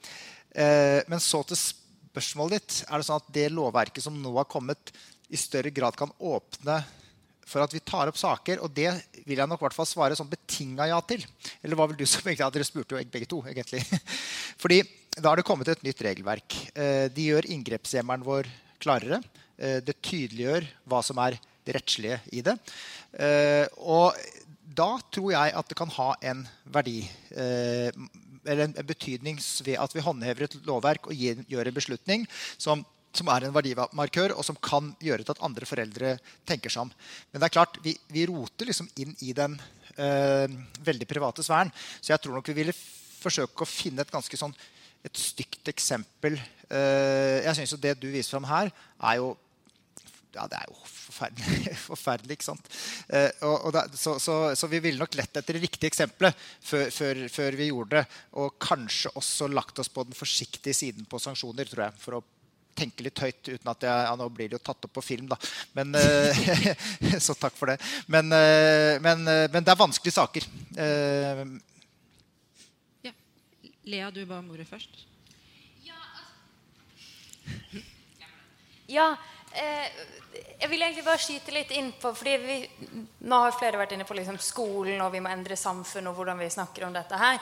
[0.51, 2.79] Uh, men så til spørsmålet ditt.
[2.87, 4.93] Er det sånn at det lovverket som nå har kommet,
[5.31, 6.81] i større grad kan åpne
[7.51, 8.63] for at vi tar opp saker?
[8.63, 8.89] Og det
[9.25, 11.23] vil jeg nok hvert fall svare sånn betinga ja til.
[11.61, 12.49] Eller hva vil du som egentlig?
[12.55, 13.83] Dere spurte jo begge to, egentlig.
[14.61, 14.81] Fordi
[15.17, 16.57] da har det kommet et nytt regelverk.
[16.71, 18.49] Eh, de gjør inngrepshjemmelen vår
[18.81, 19.19] klarere.
[19.57, 22.55] Eh, det tydeliggjør hva som er det rettslige i det.
[23.19, 24.15] Eh, og
[24.71, 27.01] da tror jeg at det kan ha en verdi
[27.35, 29.35] eller en betydning
[29.65, 31.19] ved at vi håndhever et lovverk og
[31.51, 32.23] gjør en beslutning
[32.55, 32.85] som,
[33.15, 36.15] som, er en verdimarkør, og som kan gjøre til at andre foreldre
[36.47, 36.93] tenker seg om.
[37.31, 39.57] Men det er klart, vi, vi roter liksom inn i den
[39.97, 40.47] eh,
[40.85, 41.73] veldig private sfæren.
[41.99, 42.75] Så jeg tror nok vi ville
[43.21, 44.55] forsøke å finne et ganske sånn
[45.05, 46.37] et stygt eksempel.
[46.69, 49.33] Eh, jeg syns det du viser fram her, er jo
[50.31, 51.73] ja, det er jo forferdelig.
[51.89, 52.69] forferdelig ikke sant?
[53.11, 56.37] Eh, og, og da, så, så, så, vi ville nok lett etter det riktige eksempelet
[56.63, 58.19] før, før, før, vi gjorde det.
[58.39, 61.99] Og kanskje også lagt oss på den forsiktige siden på sanksjoner, tror jeg.
[61.99, 62.23] For å
[62.81, 65.29] tenke litt høyt uten at jeg, ja, Nå blir det jo tatt opp på film,
[65.31, 65.37] da.
[65.77, 66.41] Men, eh,
[67.25, 67.77] så takk for det.
[68.11, 70.47] Men, eh, men, eh, men, det er vanskelige saker.
[70.85, 71.43] Eh,
[73.07, 73.13] ja.
[73.93, 75.03] Lea, du ba om ordet først.
[75.85, 77.83] Ja, altså.
[78.91, 79.07] ja
[79.57, 79.87] eh,
[80.61, 82.55] jeg vil egentlig bare skyte litt inn på fordi vi,
[83.27, 86.39] Nå har flere vært inne på liksom skolen, og vi må endre samfunnet, og hvordan
[86.41, 87.41] vi snakker om dette her.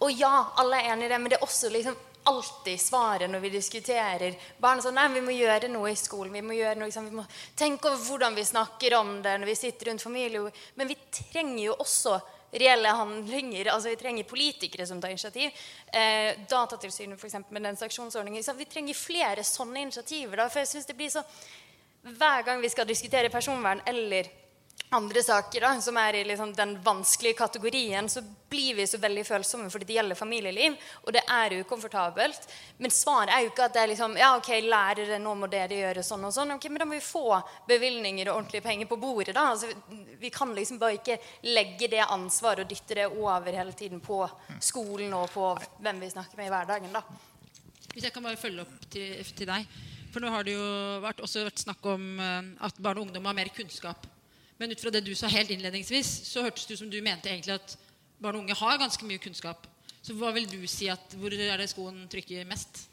[0.00, 3.40] Og ja, alle er enig i det, men det er også liksom alltid svaret når
[3.40, 4.82] vi diskuterer barn.
[4.82, 6.32] Sånn, nei, vi må gjøre noe i skolen.
[6.34, 7.24] Vi må, gjøre noe, liksom, vi må
[7.58, 10.52] tenke over hvordan vi snakker om det når vi sitter rundt familie.
[10.74, 12.18] Men vi trenger jo også
[12.50, 13.70] reelle handlinger.
[13.72, 15.50] altså Vi trenger politikere som tar initiativ.
[15.92, 18.44] Eh, Datatilsynet eksempel, med den sanksjonsordningen.
[18.56, 20.36] Vi trenger flere sånne initiativer.
[20.36, 21.24] Da, for jeg synes det blir så
[22.02, 24.28] hver gang vi skal diskutere personvern eller
[24.92, 29.22] andre saker da, som er i liksom den vanskelige kategorien, så blir vi så veldig
[29.26, 30.74] følsomme fordi det gjelder familieliv,
[31.04, 32.48] og det er ukomfortabelt.
[32.82, 35.78] Men svaret er jo ikke at det er liksom, ja, ok, lærere, nå må dere
[35.78, 36.56] gjøre sånn og sånn.
[36.56, 37.38] ok, Men da må vi få
[37.70, 39.34] bevilgninger og ordentlige penger på bordet.
[39.38, 39.70] da, altså,
[40.18, 44.24] Vi kan liksom bare ikke legge det ansvaret og dytte det over hele tiden på
[44.58, 46.92] skolen og på hvem vi snakker med i hverdagen.
[46.92, 47.02] da.
[47.94, 49.66] Hvis jeg kan bare følge opp til, til deg.
[50.10, 50.70] For nå har det jo
[51.02, 54.06] vært, også vært snakk om eh, at barn og ungdom har mer kunnskap.
[54.60, 57.30] Men ut fra det du sa helt innledningsvis, så hørtes det ut som du mente
[57.32, 57.78] egentlig at
[58.20, 59.64] barn og unge har ganske mye kunnskap.
[60.04, 62.86] Så hva vil du si at Hvor er det skoen trykker mest?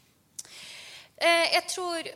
[1.16, 2.08] Eh, jeg tror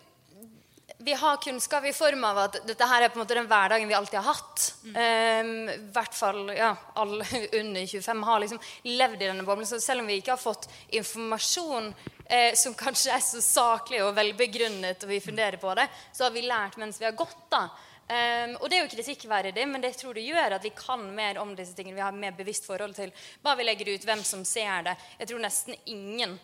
[1.03, 3.89] vi har kunnskap i form av at dette her er på en måte den hverdagen
[3.91, 4.67] vi alltid har hatt.
[4.85, 4.97] Mm.
[4.97, 7.27] Um, hvert fall ja, alle
[7.61, 9.67] under 25 har liksom levd i denne boblen.
[9.67, 11.91] Så selv om vi ikke har fått informasjon
[12.27, 16.37] eh, som kanskje er så saklig og velbegrunnet, og vi funderer på det, så har
[16.37, 17.49] vi lært mens vi har gått.
[17.51, 17.67] da.
[18.03, 21.39] Um, og det er jo kritikkverdig, men det tror det gjør at vi kan mer
[21.41, 21.97] om disse tingene.
[21.97, 23.13] Vi har mer bevisst forhold til
[23.45, 24.97] hva vi legger ut, hvem som ser det.
[25.21, 26.39] Jeg tror nesten ingen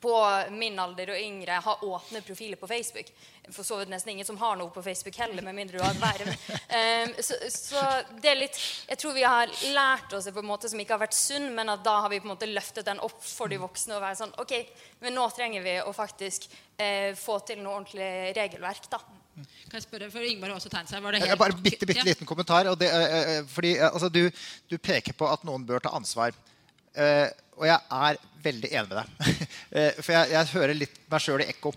[0.00, 3.10] på min alder og yngre har åpne profiler på Facebook.
[3.50, 6.00] For så vidt nesten ingen som har noe på Facebook heller, med mindre du har
[6.00, 6.32] verv.
[6.66, 7.82] Um, så, så,
[8.18, 8.58] det er litt
[8.88, 11.52] Jeg tror vi har lært oss det på en måte som ikke har vært sunn,
[11.54, 14.02] men at da har vi på en måte løftet den opp for de voksne og
[14.02, 14.56] være sånn OK,
[15.04, 19.02] men nå trenger vi å faktisk uh, få til noe ordentlig regelverk, da.
[19.36, 21.02] Kan jeg spørre, for Ingmar har også tegnet seg.
[21.04, 21.32] Var det helt...
[21.36, 22.68] Bare bare bitte, bitte liten kommentar.
[22.80, 24.22] Det, uh, fordi, uh, altså, du,
[24.70, 26.36] du, peker på at noen bør ta ansvar.
[27.56, 29.44] Og jeg er veldig enig med deg.
[29.76, 31.72] Eh, for jeg, jeg, hører litt meg sjøl i ekko.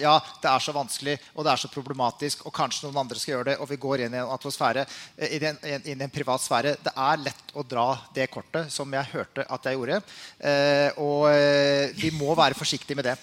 [0.00, 3.32] Ja, det er så vanskelig, og det er så problematisk, og kanskje noen andre skal
[3.34, 4.84] gjøre det, og vi går inn i en atmosfære,
[5.18, 5.58] eh, inn i en,
[5.90, 6.76] inn i en privat sfære.
[6.86, 9.98] Det er lett å dra det kortet, som jeg hørte at jeg gjorde.
[10.38, 11.26] Eh, og
[11.98, 13.16] vi må være forsiktige med det.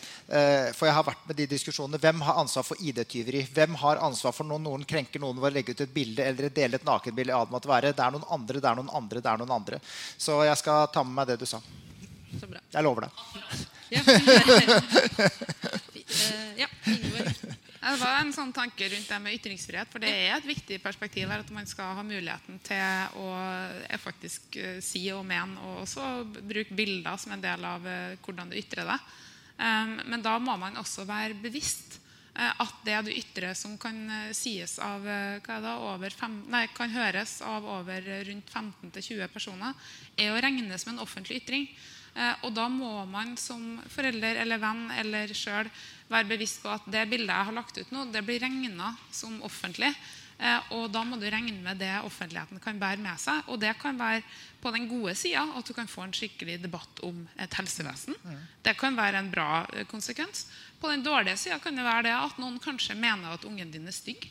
[0.76, 2.02] For jeg har vært med de diskusjonene.
[2.02, 3.46] Hvem har ansvar for ID-tyveri?
[3.56, 6.54] Hvem har ansvar for når noen krenker noen ved å legge ut et bilde eller
[6.54, 7.40] dele et nakenbilde?
[7.64, 9.82] Det er noen andre, det er noen andre, det er noen andre.
[10.18, 11.62] Så jeg skal ta med meg det du sa.
[12.40, 12.63] Så bra.
[12.74, 13.12] Jeg lover det.
[13.94, 14.02] Ja.
[16.14, 19.90] Eh, ja, det var en sånn tanke rundt det med ytringsfrihet.
[19.92, 23.30] For det er et viktig perspektiv her at man skal ha muligheten til å
[23.88, 27.88] eh, faktisk eh, si og mene, og også bruke bilder som en del av
[28.22, 29.10] hvordan du ytrer deg.
[30.10, 32.00] Men da må man også være bevisst
[32.34, 33.98] at det du ytrer som kan
[34.34, 35.06] sies av
[36.18, 39.78] fem, nei, kan høres av over rundt 15-20 personer,
[40.18, 41.68] er å regne som en offentlig ytring.
[42.14, 45.70] Eh, og da må man som forelder eller venn eller sjøl
[46.12, 49.40] være bevisst på at det bildet jeg har lagt ut nå, det blir regna som
[49.46, 49.90] offentlig.
[50.38, 53.50] Eh, og da må du regne med det offentligheten kan bære med seg.
[53.50, 54.22] Og det kan være
[54.62, 58.18] på den gode sida at du kan få en skikkelig debatt om et helsevesen.
[58.64, 60.46] Det kan være en bra eh, konsekvens.
[60.82, 63.90] På den dårlige sida kan det være det at noen kanskje mener at ungen din
[63.90, 64.30] er stygg.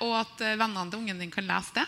[0.00, 1.84] Og at vennene til ungen din kan lese det.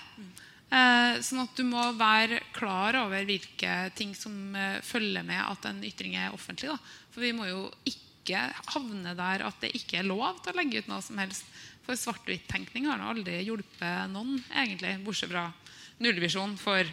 [0.74, 5.68] Eh, sånn at du må være klar over hvilke ting som eh, følger med at
[5.70, 6.72] en ytring er offentlig.
[6.72, 6.78] Da.
[7.14, 8.40] For vi må jo ikke
[8.72, 11.46] havne der at det ikke er lov til å legge ut noe som helst.
[11.84, 15.46] For svart-hvitt-tenkning har aldri hjulpet noen, egentlig, bortsett fra
[16.02, 16.90] nullvisjon for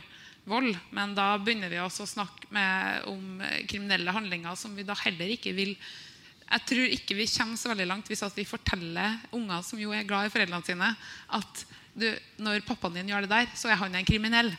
[0.52, 0.76] vold.
[0.94, 5.34] Men da begynner vi også å snakke med, om kriminelle handlinger som vi da heller
[5.40, 5.74] ikke vil
[6.52, 10.04] jeg tror ikke vi kommer så veldig langt hvis vi forteller unger som jo er
[10.04, 10.90] glad i foreldrene sine,
[11.32, 11.62] at
[11.94, 12.08] du,
[12.42, 14.52] når pappaen din gjør det der, så er han en kriminell.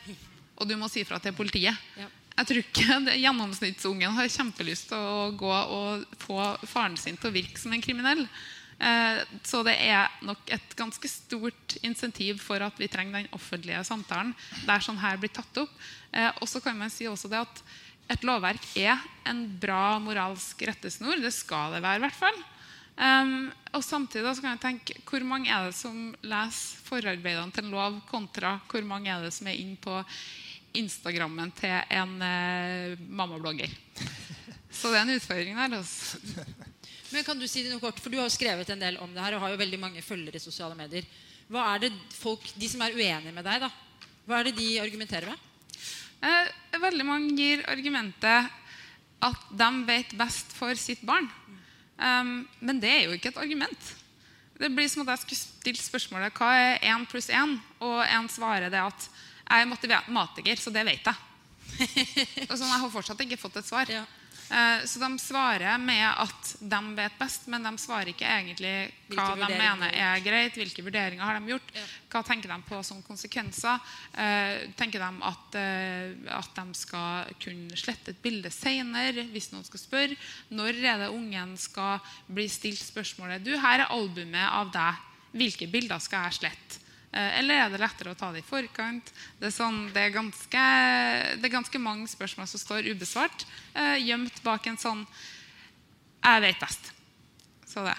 [0.61, 1.79] Og du må si fra til politiet.
[1.99, 2.09] Ja.
[2.33, 7.29] Jeg tror ikke det, Gjennomsnittsungen har kjempelyst til å gå og få faren sin til
[7.29, 8.25] å virke som en kriminell.
[8.83, 13.83] Eh, så det er nok et ganske stort insentiv for at vi trenger den offentlige
[13.87, 14.33] samtalen
[14.67, 15.75] der sånn her blir tatt opp.
[16.11, 17.63] Eh, og så kan man si også det at
[18.13, 21.21] et lovverk er en bra moralsk rettesnor.
[21.23, 22.43] Det skal det være, i hvert fall.
[22.93, 27.73] Um, og samtidig kan jeg tenke hvor mange er det som leser forarbeidene til en
[27.73, 29.97] lov, kontra hvor mange er det som er inne på
[30.77, 33.73] Instagrammen til en eh, mammablogger.
[34.73, 35.75] Så det er en utfordring der.
[35.77, 36.21] Altså.
[37.13, 39.13] Men kan du si det noe kort, for du har jo skrevet en del om
[39.13, 41.05] det her og har jo veldig mange følgere i sosiale medier.
[41.53, 43.69] Hva er det folk, De som er uenige med deg, da,
[44.25, 45.49] hva er det de argumenterer med?
[46.23, 48.49] Eh, veldig mange gir argumentet
[49.23, 51.29] at de vet best for sitt barn.
[51.99, 53.91] Um, men det er jo ikke et argument.
[54.59, 58.29] Det blir som at jeg skulle stilt spørsmålet hva er 1 pluss 1, og en
[58.31, 59.09] svarer det at
[59.53, 61.29] jeg er matematiker, så det vet jeg.
[62.51, 63.91] og sånn, Jeg har fortsatt ikke fått et svar.
[63.91, 64.05] Ja.
[64.53, 68.75] Eh, så de svarer med at de vet best, men de svarer ikke egentlig
[69.15, 70.59] hva de mener er greit.
[70.61, 71.73] Hvilke vurderinger har de gjort?
[72.13, 73.81] Hva tenker de på som konsekvenser?
[74.13, 79.65] Eh, tenker de at, eh, at de skal kunne slette et bilde senere hvis noen
[79.65, 80.21] skal spørre?
[80.53, 85.01] Når er det ungen skal bli stilt spørsmålet Du, her er albumet av deg.
[85.33, 86.82] Hvilke bilder skal jeg slette?
[87.13, 89.11] Eh, Eller er det lettere å ta det i forkant?
[89.39, 90.63] Det er, sånn, det er, ganske,
[91.37, 93.45] det er ganske mange spørsmål som står ubesvart,
[93.75, 95.05] eh, gjemt bak en sånn
[96.23, 96.93] 'Jeg vet best'.
[97.67, 97.97] Så det.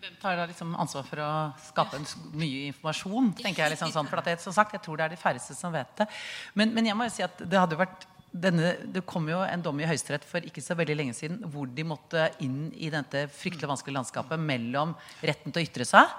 [0.00, 2.00] Hvem tar da liksom ansvar for å skape
[2.34, 3.34] mye informasjon?
[3.36, 5.72] tenker jeg liksom sånn, for det, som sagt, jeg tror det er de færreste som
[5.72, 6.06] vet det.
[6.54, 9.62] Men, men jeg må jo si at det hadde vært denne, det kom jo en
[9.62, 13.26] dom i Høyesterett for ikke så veldig lenge siden hvor de måtte inn i dette
[13.32, 16.12] fryktelig vanskelige landskapet mellom retten til å ytre seg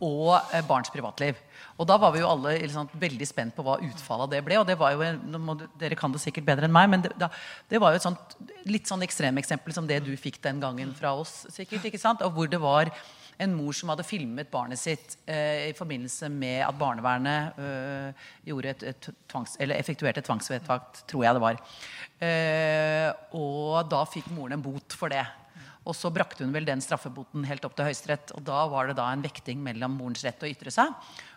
[0.00, 1.38] og eh, barns privatliv.
[1.80, 4.58] Og da var vi jo alle liksom, veldig spent på hva utfallet av det ble.
[4.60, 7.30] Og det var jo, en- dere kan det sikkert bedre enn meg, men det, da,
[7.70, 8.36] det var jo et sånt,
[8.68, 11.46] litt sånn ekstremeksempel som det du fikk den gangen fra oss.
[11.54, 12.24] sikkert, ikke sant?
[12.24, 12.92] Og hvor det var
[13.38, 18.28] en mor som hadde filmet barnet sitt eh, i forbindelse med at barnevernet eh,
[18.70, 21.58] et, et tvangs, effektuerte et tvangsvedtak, tror jeg det var.
[22.24, 25.24] Eh, og da fikk moren en bot for det.
[25.86, 28.34] Og så brakte hun vel den straffeboten helt opp til Høyesterett.
[28.36, 30.92] Og da var det da en vekting mellom morens rett til å ytre seg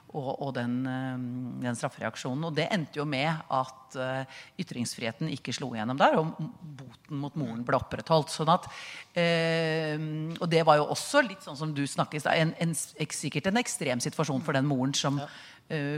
[0.09, 1.17] og, og den, eh,
[1.65, 2.47] den straffereaksjonen.
[2.47, 6.33] Og det endte jo med at eh, ytringsfriheten ikke slo igjennom der, og
[6.79, 8.33] boten mot moren ble opprettholdt.
[8.33, 8.65] Sånn at,
[9.13, 9.95] eh,
[10.39, 14.01] og det var jo også litt sånn som du snakket i stad, sikkert en ekstrem
[14.03, 15.39] situasjon for den moren som eh,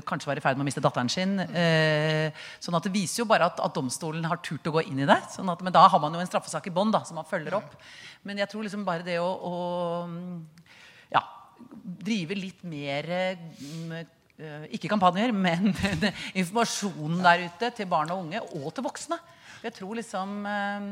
[0.03, 1.37] kanskje var i ferd med å miste datteren sin.
[1.39, 4.99] Eh, sånn at Det viser jo bare at, at domstolen har turt å gå inn
[4.99, 5.19] i det.
[5.31, 7.77] Sånn at, men da har man jo en straffesak i bånn som man følger opp.
[8.27, 9.55] Men jeg tror liksom bare det å, å
[11.13, 11.23] ja,
[12.03, 15.71] drive litt mer mm, eh, Ikke kampanjer, men
[16.41, 19.21] informasjonen der ute til barn og unge, og til voksne.
[19.63, 20.91] Jeg tror liksom eh,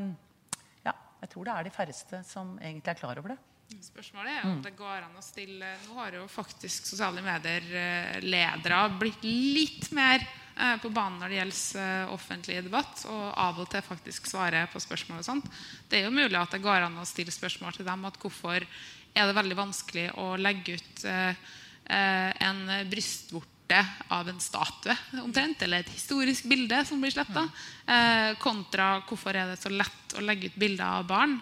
[0.87, 3.41] Ja, jeg tror det er de færreste som egentlig er klar over det.
[3.69, 9.21] Spørsmålet er om det går an å stille Nå har jo faktisk sosiale medier-ledere blitt
[9.27, 13.85] litt mer eh, på banen når det gjelder eh, offentlig debatt, og av og til
[13.85, 15.51] faktisk svare på spørsmål og sånt.
[15.85, 18.65] Det er jo mulig at det går an å stille spørsmål til dem at hvorfor
[18.65, 21.47] er det veldig vanskelig å legge ut eh,
[21.85, 23.83] eh, en brystvorte
[24.17, 27.45] av en statue omtrent, eller et historisk bilde som blir sletta,
[27.85, 31.37] eh, kontra hvorfor er det så lett å legge ut bilder av barn.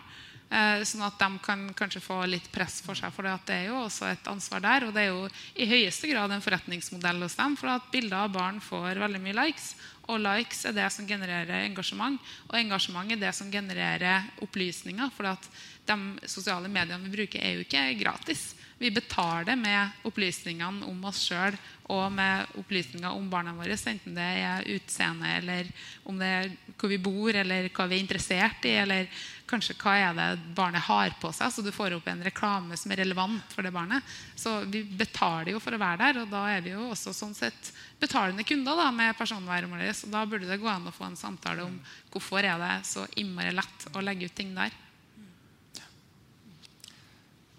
[0.48, 3.12] Eh, sånn at de kan kanskje få litt press for seg.
[3.12, 4.88] For det, det er jo også et ansvar der.
[4.88, 5.28] Og det er jo
[5.60, 7.58] i høyeste grad en forretningsmodell hos dem.
[7.60, 9.74] For at bilder av barn får veldig mye likes.
[10.08, 12.22] Og likes er det som genererer engasjement.
[12.48, 15.12] Og engasjement er det som genererer opplysninger.
[15.18, 15.50] For at
[15.88, 18.54] de sosiale mediene vi bruker, er jo ikke gratis.
[18.78, 21.56] Vi betaler med opplysningene om oss sjøl
[21.90, 25.72] og med opplysninger om barna våre, enten det er utseende, eller
[26.06, 29.10] om det er hvor vi bor, eller hva vi er interessert i, eller
[29.48, 31.52] kanskje hva er det barnet har på seg.
[31.54, 34.04] Så du får opp en reklame som er relevant for det barnet.
[34.36, 37.36] Så vi betaler jo for å være der, og da er vi jo også sånn
[37.38, 37.72] sett
[38.02, 39.96] betalende kunder da, med personvernet.
[39.96, 41.80] Så da burde det gå an å få en samtale om
[42.14, 44.76] hvorfor er det så innmari lett å legge ut ting der.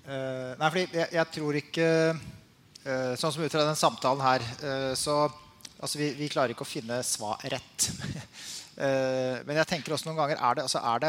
[0.08, 1.86] Uh, nei, fordi jeg, jeg tror ikke
[2.16, 5.26] uh, Sånn som ut fra den samtalen her, uh, så
[5.76, 7.90] altså vi, vi klarer ikke å finne svar rett.
[8.78, 11.08] Men jeg tenker også noen ganger er det, altså er det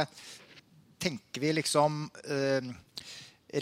[1.00, 2.72] Tenker vi liksom eh,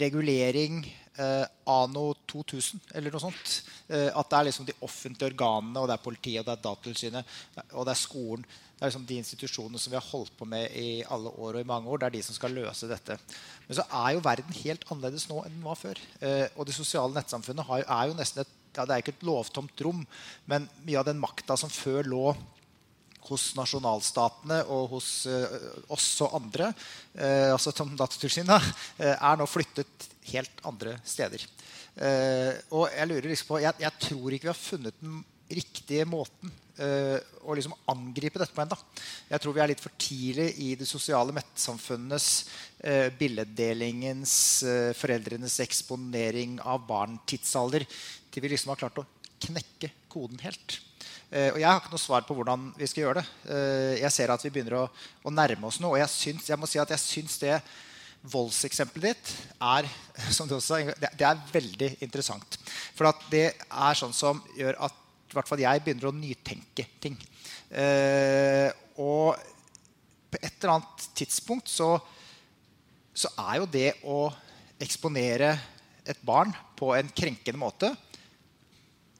[0.02, 0.80] regulering
[1.16, 3.58] eh, anno 2000 eller noe sånt?
[3.88, 6.64] Eh, at det er liksom de offentlige organene, og det er politiet, og det er
[6.64, 7.36] Datatilsynet,
[7.72, 8.48] og det er skolen.
[8.78, 11.64] Det er liksom de institusjonene som vi har holdt på med i alle år og
[11.64, 11.98] i mange år.
[11.98, 13.16] Det er de som skal løse dette.
[13.66, 15.98] Men så er jo verden helt annerledes nå enn den var før.
[16.22, 19.24] Eh, og det sosiale nettsamfunnet har, er jo nesten et ja, Det er ikke et
[19.26, 20.04] lovtomt rom,
[20.46, 22.26] men mye av den makta som før lå
[23.28, 25.56] hos nasjonalstatene og hos eh,
[25.94, 26.70] oss og andre,
[27.14, 28.68] eh, altså som Datatilsynet,
[29.02, 31.46] eh, er nå flyttet helt andre steder.
[31.98, 35.16] Og jeg lurer liksom på jeg, jeg tror ikke vi har funnet den
[35.50, 38.78] riktige måten uh, å liksom angripe dette på ennå.
[39.30, 42.28] Jeg tror vi er litt for tidlig i det sosiale mettsamfunnenes,
[42.84, 44.34] uh, billeddelingens,
[44.66, 47.86] uh, foreldrenes eksponering av barn tidsalder,
[48.28, 49.08] til vi liksom har klart å
[49.48, 50.80] knekke koden helt.
[51.28, 53.26] Uh, og Jeg har ikke noe svar på hvordan vi skal gjøre det.
[53.50, 54.86] Uh, jeg ser at vi begynner å,
[55.28, 55.96] å nærme oss noe.
[55.96, 57.58] Og jeg, syns, jeg må si at jeg syns det
[58.32, 59.86] voldseksempelet ditt er,
[60.56, 62.58] også, det, er veldig interessant.
[62.96, 67.18] For det er sånn som gjør at i hvert fall jeg begynner å nytenke ting.
[67.68, 69.36] Uh, og
[70.32, 71.92] på et eller annet tidspunkt så,
[73.12, 74.22] så er jo det å
[74.80, 75.52] eksponere
[76.08, 77.92] et barn på en krenkende måte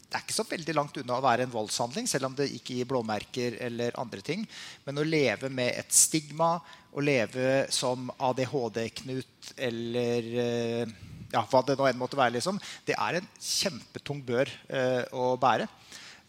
[0.08, 2.78] det er ikke så veldig langt unna å være en voldshandling, selv om det ikke
[2.78, 4.46] gir blåmerker eller andre ting.
[4.86, 6.54] Men å leve med et stigma,
[6.96, 10.94] å leve som ADHD-Knut eller eh,
[11.32, 15.34] ja, hva det nå enn måtte være, liksom, det er en kjempetung bør uh, å
[15.40, 15.68] bære.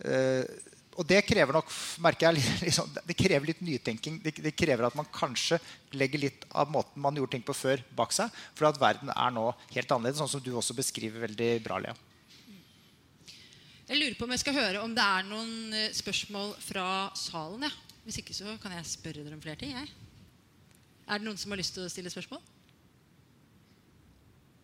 [0.04, 0.44] Uh,
[1.00, 1.72] og det krever nok
[2.04, 4.20] merker jeg, liksom, det krever litt nytenking.
[4.26, 5.62] Det, det, krever at man kanskje
[5.96, 8.36] legger litt av måten man gjorde ting på før, bak seg.
[8.60, 11.96] For at verden er nå helt annerledes, sånn som du også beskriver veldig bra, Lea.
[13.90, 17.64] Jeg lurer på om jeg skal høre om det er noen eh, spørsmål fra salen.
[17.66, 17.72] Ja.
[18.06, 19.72] Hvis ikke så kan jeg spørre dere om flere ting.
[19.74, 19.90] Jeg.
[21.10, 22.44] Er det noen som har lyst til å stille spørsmål?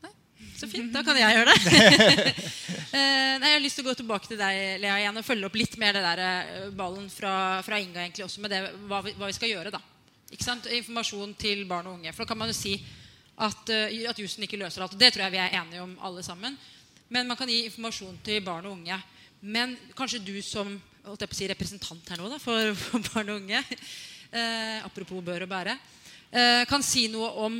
[0.05, 0.11] Nei?
[0.59, 0.93] Så fint.
[0.93, 2.36] Da kan jeg gjøre det.
[2.95, 5.47] Eh, nei, jeg har lyst til å gå tilbake til deg Lea, igjen og følge
[5.49, 7.34] opp litt mer det der eh, ballen fra,
[7.65, 9.73] fra Inga egentlig også med det, hva, vi, hva vi skal gjøre.
[9.73, 9.82] da.
[10.32, 10.69] Ikke sant?
[10.78, 12.13] Informasjon til barn og unge.
[12.15, 12.78] For da kan man jo si
[13.36, 14.95] at, at jussen ikke løser alt.
[14.95, 16.55] Og Det tror jeg vi er enige om alle sammen.
[17.11, 19.01] Men man kan gi informasjon til barn og unge
[19.45, 20.73] men kanskje du som
[21.29, 23.61] si, representant her nå da, for, for, barn og unge,
[24.33, 25.75] eh, apropos bør og bære,
[26.31, 27.59] eh, kan si noe om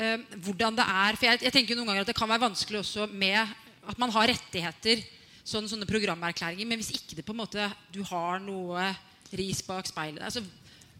[0.00, 2.80] eh, hvordan det er For jeg, jeg, tenker noen ganger at det kan være vanskelig
[2.80, 5.02] også med at man har rettigheter,
[5.44, 8.90] sånn, sånne programerklæringer, men hvis ikke det på en måte du har noe
[9.36, 10.42] ris bak speilet altså,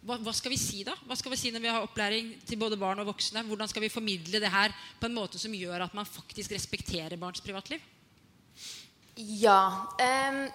[0.06, 0.94] hva, hva, skal vi si da?
[1.04, 3.42] Hva skal vi si når vi har opplæring til både barn og voksne?
[3.44, 7.20] Hvordan skal vi formidle det her på en måte som gjør at man faktisk respekterer
[7.20, 7.84] barns privatliv?
[9.20, 9.88] Ja.
[10.00, 10.46] Um,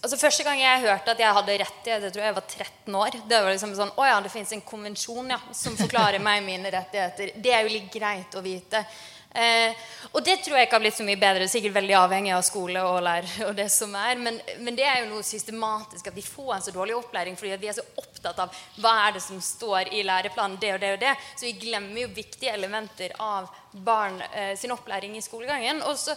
[0.00, 3.20] altså Første gang jeg hørte at jeg hadde rettigheter, tror jeg jeg var 13 år.
[3.30, 6.72] Det var liksom sånn Å ja, det fins en konvensjon ja, som forklarer meg mine
[6.74, 7.34] rettigheter.
[7.36, 8.84] Det er jo litt greit å vite.
[9.30, 9.76] Eh,
[10.10, 11.46] og det tror jeg ikke har blitt så mye bedre.
[11.50, 13.30] Sikkert veldig avhengig av skole og lærer.
[13.46, 16.66] og det som er, men, men, det er jo noe systematisk at vi får en
[16.66, 20.02] så dårlig opplæring fordi vi er så opptatt av hva er det som står i
[20.06, 21.14] læreplanen, det og det og det.
[21.36, 25.84] Så vi glemmer jo viktige elementer av barn eh, sin opplæring i skolegangen.
[25.86, 26.16] Og så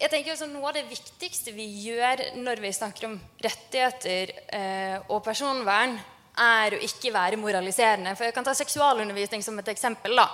[0.00, 3.14] jeg tenker også Noe av det viktigste vi gjør når vi snakker om
[3.44, 5.94] rettigheter eh, og personvern,
[6.34, 8.16] er å ikke være moraliserende.
[8.18, 10.16] For Jeg kan ta seksualundervisning som et eksempel.
[10.18, 10.26] da.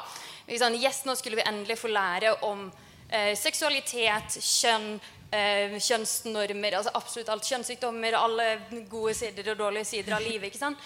[0.48, 2.70] Sånn, yes, Nå skulle vi endelig få lære om
[3.08, 4.94] eh, seksualitet, kjønn,
[5.28, 7.44] eh, kjønnsnormer, altså absolutt alt.
[7.44, 8.48] Kjønnssykdommer, alle
[8.88, 10.48] gode sider og dårlige sider av livet.
[10.48, 10.80] ikke sant?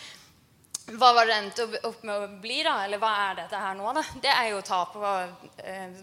[0.99, 2.75] Hva var det endte opp med å bli, da?
[2.85, 4.03] Eller hva er dette her nå, da?
[4.21, 5.15] Det er jo å ta på
[5.63, 5.95] eh,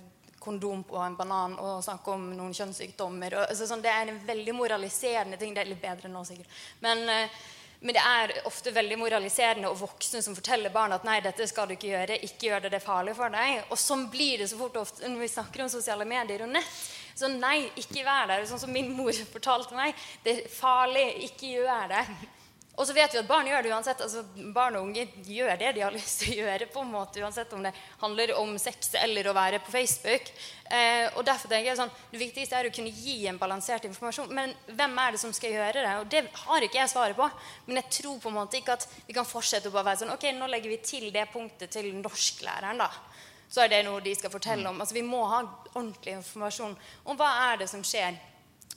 [0.42, 3.38] kondom på en banan og snakke om noen kjønnssykdommer.
[3.38, 5.54] Og, altså, sånn, det er en veldig moraliserende ting.
[5.56, 6.50] Det er litt bedre nå, sikkert.
[6.82, 7.38] Men, uh,
[7.82, 11.70] men, det er ofte veldig moraliserende og voksne som forteller barn at nei, dette skal
[11.70, 12.20] du ikke gjøre.
[12.26, 13.64] ikke gjør det, det er farlig for deg.
[13.70, 16.84] Og sånn blir det så fort ofte når vi snakker om sosiale medier og nett.
[17.16, 18.46] Så nei, ikke vær der.
[18.50, 19.98] Sånn som min mor fortalte meg.
[20.26, 21.08] Det er farlig.
[21.30, 22.06] Ikke gjør det.
[22.80, 24.01] Og så vet vi at barn gjør det uansett.
[24.01, 24.22] altså
[24.55, 26.69] Barn og unge gjør det de har lyst til å gjøre.
[26.72, 30.32] på en måte, Uansett om det handler om sex eller å være på Facebook.
[30.72, 34.32] Eh, og derfor tenker jeg sånn, Det viktigste er å kunne gi en balansert informasjon.
[34.34, 35.95] Men hvem er det som skal gjøre det?
[35.99, 37.30] Og Det har ikke jeg svaret på.
[37.67, 40.15] Men jeg tror på en måte ikke at vi kan fortsette å bare være sånn
[40.15, 42.89] Ok, nå legger vi til det punktet til norsklæreren, da.
[43.51, 44.80] Så er det noe de skal fortelle om.
[44.80, 45.43] Altså Vi må ha
[45.74, 48.15] ordentlig informasjon om hva er det som skjer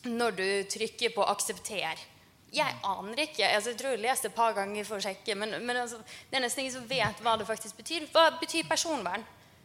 [0.05, 2.11] når du trykker på 'aksepter'.
[2.55, 3.47] Jeg aner ikke.
[3.49, 5.35] Altså, jeg tror jeg leste et par ganger for å sjekke.
[5.39, 5.99] Men, men altså,
[6.31, 8.07] det er nesten ingen som vet hva det faktisk betyr.
[8.15, 9.25] Hva betyr personvern?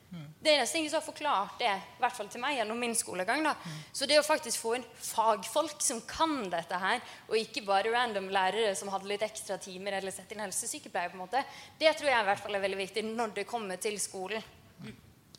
[0.09, 2.95] Det er nesten ingen som har forklart det, i hvert fall til meg gjennom min
[2.97, 3.43] skolegang.
[3.45, 3.51] da.
[3.93, 8.31] Så det å faktisk få inn fagfolk som kan dette her, og ikke bare random
[8.33, 11.43] lærere som hadde litt ekstra timer, eller sett inn helsesykepleier, på en måte,
[11.81, 14.47] det tror jeg i hvert fall er veldig viktig når det kommer til skolen.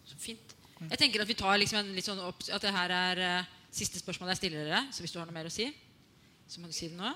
[0.05, 0.55] Så fint.
[0.85, 3.51] Jeg tenker at vi tar liksom en litt sånn opp, at det her er uh,
[3.75, 4.85] siste spørsmål jeg stiller dere.
[4.95, 5.67] Så hvis du har noe mer å si,
[6.47, 7.11] så må du si det nå.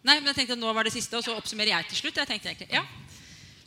[0.00, 2.20] Nei, men jeg tenkte at nå var det siste, og så oppsummerer jeg til slutt.
[2.22, 2.84] Jeg tenkte egentlig, ja.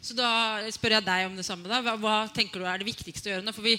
[0.03, 0.29] Så da
[0.73, 1.69] spør jeg deg om det samme.
[1.69, 1.79] da.
[1.85, 3.53] Hva, hva tenker du er det viktigste å gjøre nå?
[3.55, 3.77] For vi,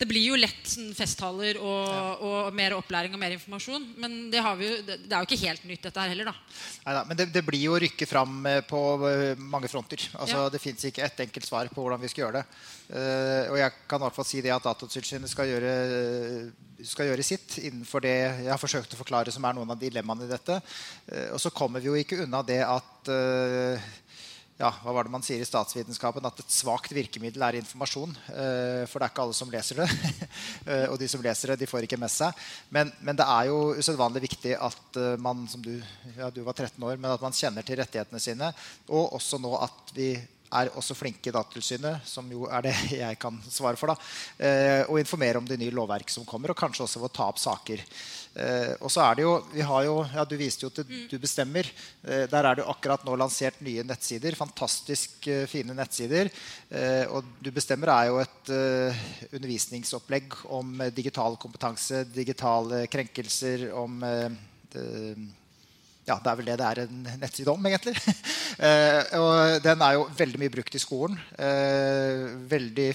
[0.00, 3.84] det blir jo lett sånn, festtaler og, og, mer opplæring og mer informasjon.
[4.02, 6.58] Men det, vi jo, det, det er jo ikke helt nytt, dette her heller, da.
[6.86, 10.02] Neida, men det, det, blir jo å rykke fram eh, på eh, mange fronter.
[10.16, 10.50] Altså, ja.
[10.52, 12.62] Det fins ikke ett enkelt svar på hvordan vi skal gjøre det.
[12.92, 15.48] Uh, og jeg kan i hvert fall si det at Datatilsynet skal
[16.82, 20.26] skal gjøre sitt innenfor det jeg har forsøkt å forklare som er noen av dilemmaene
[20.26, 20.58] i dette.
[21.06, 23.90] Uh, og så kommer vi jo ikke unna det at uh,
[24.62, 26.26] ja, hva var det man sier i statsvitenskapen?
[26.28, 28.12] At et svakt virkemiddel er informasjon.
[28.28, 29.88] Uh, for det er ikke alle som leser det.
[30.68, 32.44] uh, og de som leser det, de får ikke med seg.
[32.74, 35.74] Men, men det er jo usedvanlig viktig at uh, man, som du,
[36.14, 38.52] ja, du var 13 år, men at man kjenner til rettighetene sine.
[38.92, 40.14] Og også nå at vi
[40.60, 42.74] er også flinke i Datatilsynet, som jo er det
[43.04, 46.84] jeg kan svare for, da, og informere om det nye lovverket som kommer, og kanskje
[46.86, 47.84] også ved å ta opp saker.
[48.32, 51.02] Eh, og så er det jo, vi har jo, ja, Du viste jo til mm.
[51.10, 51.68] Du bestemmer.
[52.00, 54.36] Eh, der er det jo akkurat nå lansert nye nettsider.
[54.38, 56.32] Fantastisk eh, fine nettsider.
[56.70, 63.68] Eh, og Du bestemmer er jo et eh, undervisningsopplegg om eh, digital kompetanse, digitale krenkelser,
[63.76, 64.00] om
[66.08, 67.94] ja, det er vel det det er en nettside om, egentlig.
[69.20, 71.20] og den er jo veldig mye brukt i skolen.
[72.50, 72.88] veldig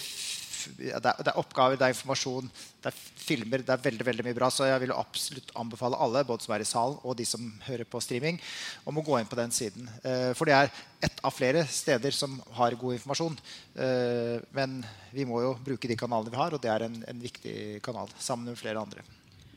[0.75, 2.49] det er, det er, oppgaver, det er informasjon,
[2.83, 2.97] det er
[3.27, 3.63] filmer.
[3.65, 4.49] Det er veldig veldig mye bra.
[4.53, 7.87] Så jeg vil absolutt anbefale alle, både som er i salen og de som hører
[7.89, 8.39] på streaming,
[8.87, 9.89] om å gå inn på den siden.
[10.03, 10.71] Eh, for det er
[11.07, 13.37] ett av flere steder som har god informasjon.
[13.75, 14.79] Eh, men
[15.13, 18.11] vi må jo bruke de kanalene vi har, og det er en, en viktig kanal
[18.17, 19.05] sammen med flere andre.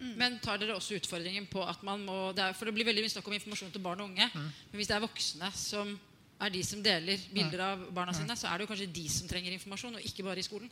[0.00, 0.12] Mm.
[0.16, 3.04] Men tar dere også utfordringen på at man må det er, For det blir veldig
[3.04, 4.30] mye snakk om informasjon til barn og unge.
[4.32, 4.46] Mm.
[4.70, 5.98] Men hvis det er voksne som
[6.40, 9.28] er de som deler bilder av barna sine, så er det jo kanskje de som
[9.28, 10.70] trenger informasjon, og ikke bare i skolen.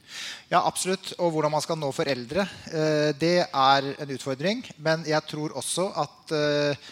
[0.48, 1.12] Ja, absolutt.
[1.20, 4.64] Og hvordan man skal nå foreldre, eh, det er en utfordring.
[4.78, 6.88] Men jeg tror også at eh,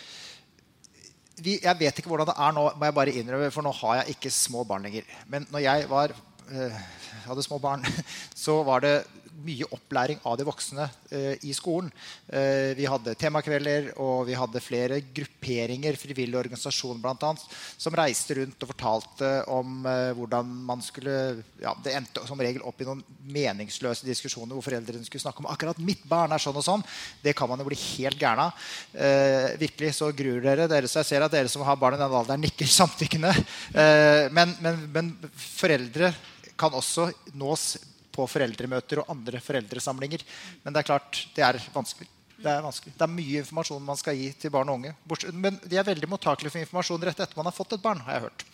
[1.37, 4.01] vi, Jeg vet ikke hvordan det er nå, må jeg bare innrømme, for nå har
[4.01, 5.09] jeg ikke små barn lenger.
[5.28, 6.14] Men når jeg var,
[6.51, 6.78] eh,
[7.26, 7.84] hadde små barn,
[8.45, 8.97] så var det
[9.45, 11.91] mye opplæring av de voksne eh, i skolen.
[12.28, 17.32] Eh, vi hadde temakvelder, og vi hadde flere grupperinger, frivillige organisasjoner bl.a.,
[17.76, 21.16] som reiste rundt og fortalte om eh, hvordan man skulle
[21.61, 25.51] ja, Det endte som regel opp i noen meningsløse diskusjoner hvor foreldrene skulle snakke om
[25.51, 26.84] akkurat mitt barn er sånn og sånn.
[27.22, 28.68] Det kan man jo bli helt gæren av.
[28.93, 30.91] Eh, virkelig så gruer dere dere.
[30.91, 33.34] Så jeg ser at dere som har barn i den alderen, nikker samtykkende.
[33.76, 36.12] Eh, men, men, men foreldre
[36.57, 37.76] kan også nås
[38.17, 40.25] på foreldremøter og andre foreldresamlinger.
[40.64, 42.09] Men det er klart, det er vanskelig.
[42.37, 42.93] Det er, vanskelig.
[42.93, 44.93] det er mye informasjon man skal gi til barn og unge.
[45.33, 48.03] Men de er veldig mottakelige for informasjon rett etter man har fått et barn.
[48.05, 48.45] har jeg hørt.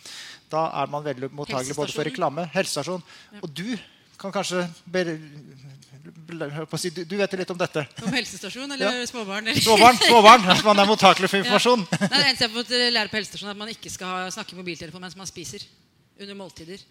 [0.53, 3.03] Da er man veldig mottakelig både for reklame, helsestasjon.
[3.41, 3.67] Og du
[4.21, 4.63] kan kanskje
[6.03, 7.83] du, du, vet litt om dette.
[8.03, 9.05] Om helsestasjon eller ja.
[9.07, 9.51] småbarn?
[9.51, 9.61] Eller?
[9.61, 11.85] Småbarn, småbarn, at man er mottakelig for informasjon.
[11.91, 11.99] Ja.
[12.07, 14.59] Det eneste jeg har fått lære på helsestasjonen, er at man ikke skal snakke i
[14.59, 15.63] mobiltelefon mens man spiser.
[16.19, 16.83] Under måltider.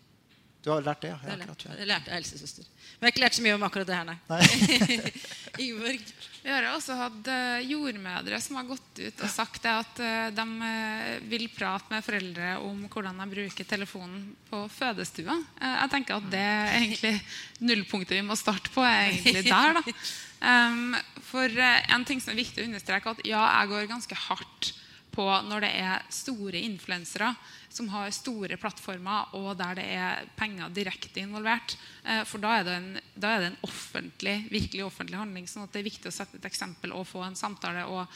[0.63, 1.17] Du har lært det, ja?
[1.27, 2.67] Jeg, lært, jeg lærte av helsesøster.
[2.71, 4.19] Men jeg har ikke lært så mye om akkurat det her, nei.
[4.31, 4.99] nei.
[5.65, 6.13] Ingeborg?
[6.43, 10.45] Vi har også hatt eh, jordmødre som har gått ut og sagt at eh, de
[10.69, 15.37] eh, vil prate med foreldre om hvordan de bruker telefonen på fødestua.
[15.63, 17.15] Jeg tenker at det er egentlig
[17.63, 19.81] nullpunktet vi må starte på, er egentlig der.
[19.81, 21.03] da.
[21.33, 24.73] For en ting som er viktig å understreke, at ja, jeg går ganske hardt
[25.13, 27.31] på når det er store influensere
[27.73, 31.77] som har store plattformer, og der det er penger direkte involvert.
[32.05, 35.49] Eh, for da er, det en, er det en offentlig, virkelig offentlig handling.
[35.49, 37.87] sånn at det er viktig å sette et eksempel og få en samtale.
[37.89, 38.07] og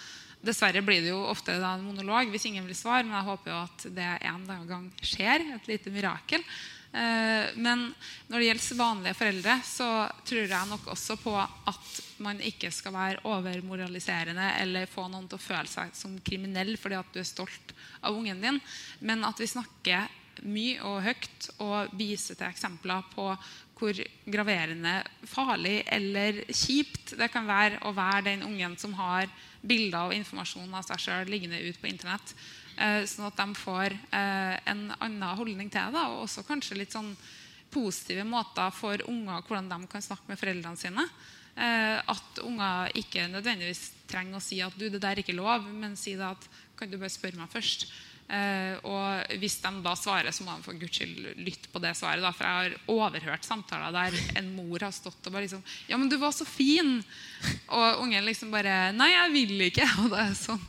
[0.46, 3.60] Dessverre blir det jo ofte en monolog hvis ingen vil svare, men jeg håper jo
[3.64, 5.46] at det en gang skjer.
[5.56, 6.44] Et lite mirakel.
[6.92, 7.88] Eh, men
[8.28, 9.88] når det gjelder vanlige foreldre, så
[10.26, 15.38] tror jeg nok også på at man ikke skal være overmoraliserende eller få noen til
[15.38, 18.60] å føle seg som kriminell fordi at du er stolt av ungen din,
[19.00, 20.08] men at vi snakker
[20.44, 23.30] mye og høyt og viser til eksempler på
[23.76, 23.98] hvor
[24.32, 29.28] graverende, farlig eller kjipt det kan være å være den ungen som har
[29.60, 32.32] bilder og informasjon av seg sjøl liggende ut på Internett.
[32.76, 36.04] Eh, sånn at de får eh, en annen holdning til det.
[36.12, 37.12] Og også kanskje litt sånn
[37.72, 41.04] positive måter for unger hvordan de kan snakke med foreldrene sine.
[41.56, 45.64] Eh, at unger ikke nødvendigvis trenger å si at du, det der er ikke lov,
[45.72, 47.88] men si det at kan du bare spørre meg først.
[48.26, 51.92] Uh, og hvis de da svarer, så må de for guds skyld lytte på det
[51.94, 52.24] svaret.
[52.24, 55.94] Da, for jeg har overhørt samtaler der en mor har stått og bare liksom 'Ja,
[55.96, 57.04] men du var så fin.'
[57.70, 60.64] Og ungen liksom bare 'Nei, jeg vil ikke.' Og det er, sånn,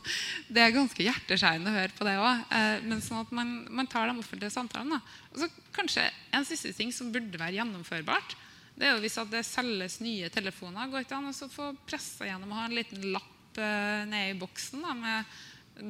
[0.46, 2.46] det er ganske hjerteskjærende å høre på det òg.
[2.46, 5.02] Uh, eh, men sånn at man, man, tar de offentlige samtalene.
[5.34, 8.38] Og så kanskje en siste ting som burde være gjennomførbart.
[8.78, 10.86] Det er jo hvis det selges nye telefoner.
[10.92, 14.38] Går ikke an å få pressa gjennom å ha en liten lapp uh, nede i
[14.38, 15.38] boksen da, med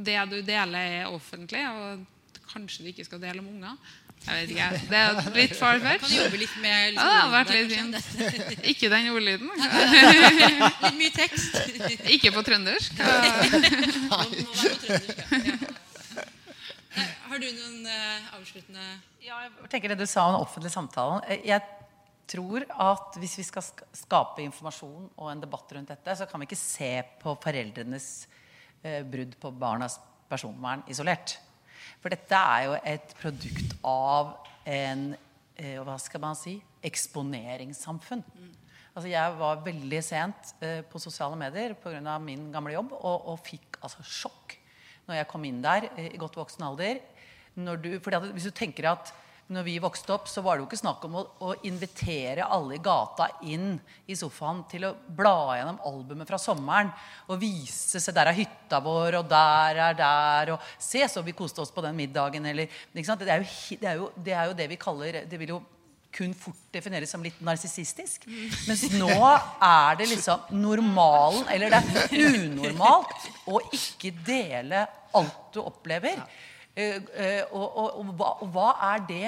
[0.09, 1.65] det du deler, er offentlig.
[1.69, 2.07] og
[2.49, 3.77] kanskje du ikke skal dele om unger.
[4.25, 6.01] Jeg vet ikke, Det er litt far-fetched.
[6.03, 8.65] Kan jobbe litt med Ja, det vært litt fint.
[8.73, 9.51] Ikke den ordlyden.
[10.83, 11.55] Litt mye tekst.
[12.17, 12.99] Ikke på trøndersk.
[12.99, 15.45] Må- må være på trøndersk, ja.
[15.53, 15.75] Ja.
[17.29, 18.85] Har du noen eh, avsluttende
[19.23, 21.23] Ja, jeg tenker det du sa om den offentlige samtalen.
[21.31, 21.63] Eh, Jeg
[22.29, 23.65] tror at hvis vi skal
[23.97, 26.91] skape informasjon og en debatt rundt dette, så kan vi ikke se
[27.23, 28.09] på foreldrenes
[28.83, 29.99] eh, brudd på barnas
[30.29, 31.39] personvern isolert.
[32.03, 34.37] For dette er jo et produkt av
[34.69, 35.11] en
[35.57, 38.23] eh, hva skal man si eksponeringssamfunn.
[38.95, 42.19] Altså jeg var veldig sent eh, på sosiale medier pga.
[42.19, 44.57] min gamle jobb og, og fikk altså sjokk
[45.09, 47.01] når jeg kom inn der i godt voksen alder.
[47.57, 49.11] Du, fordi hvis du tenker at
[49.49, 52.77] når vi vokste opp, så var det jo ikke snakk om å, å invitere alle
[52.77, 56.91] i gata inn i sofaen til å bla gjennom albumet fra sommeren
[57.29, 61.37] og vise Se, der er hytta vår, og der er der, og Se, så vi
[61.37, 63.25] koste oss på den middagen, eller ikke sant?
[63.25, 65.63] Det, er jo, det, er jo, det er jo det vi kaller Det vil jo
[66.19, 68.25] kun fort defineres som litt narsissistisk.
[68.67, 74.87] Mens nå er det liksom normalen, eller det er unormalt, å ikke dele
[75.17, 76.23] alt du opplever.
[76.79, 79.25] Eh, eh, og, og, og, og hva er det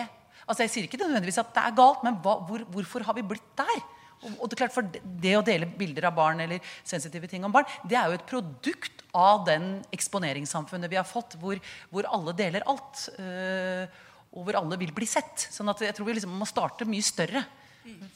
[0.51, 3.23] Altså Jeg sier ikke nødvendigvis at det er galt, men hva, hvor, hvorfor har vi
[3.27, 3.83] blitt der?
[4.27, 7.55] Og, det er klart for det, å dele bilder av barn eller sensitive ting om
[7.55, 11.61] barn, det er jo et produkt av den eksponeringssamfunnet vi har fått, hvor,
[11.93, 13.07] hvor alle deler alt.
[13.23, 15.49] eh, og hvor alle vil bli sett.
[15.51, 17.43] Sånn at jeg tror vi liksom må starte mye større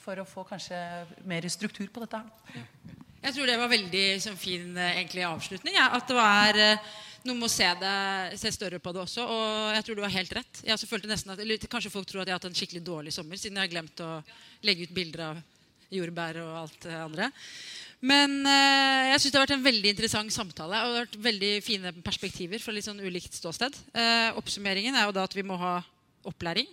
[0.02, 0.78] for å få kanskje
[1.26, 2.20] mer struktur på dette.
[2.20, 3.00] her.
[3.24, 5.74] Jeg tror det var veldig sånn, fin egentlig, avslutning.
[5.74, 5.88] Ja.
[5.96, 6.60] At det var
[7.32, 7.94] eh, må se, det,
[8.40, 9.24] se større på det også.
[9.24, 10.62] Og jeg tror du har helt rett.
[10.66, 13.40] Jeg følte at, eller, Kanskje folk tror at jeg har hatt en skikkelig dårlig sommer
[13.40, 14.12] siden jeg har glemt å
[14.64, 15.42] legge ut bilder av
[15.94, 17.30] jordbær og alt det andre.
[18.04, 20.80] Men eh, jeg synes det har vært en veldig interessant samtale.
[20.84, 23.76] Og det har vært veldig fine perspektiver fra litt sånn ulikt ståsted.
[23.96, 25.78] Eh, oppsummeringen er jo da at vi må ha
[26.28, 26.68] opplæring.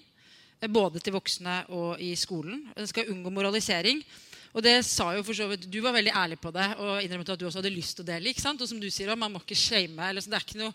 [0.60, 2.66] eh, Både til voksne og i skolen.
[2.76, 4.04] Den skal unngå moralisering.
[4.52, 7.30] Og det sa jo for så vidt, Du var veldig ærlig på det og innrømmet
[7.34, 8.30] at du også hadde lyst til å dele.
[8.30, 8.62] ikke sant?
[8.62, 10.10] Og som du sier, man må ikke shame.
[10.10, 10.74] Eller, det er ikke noe,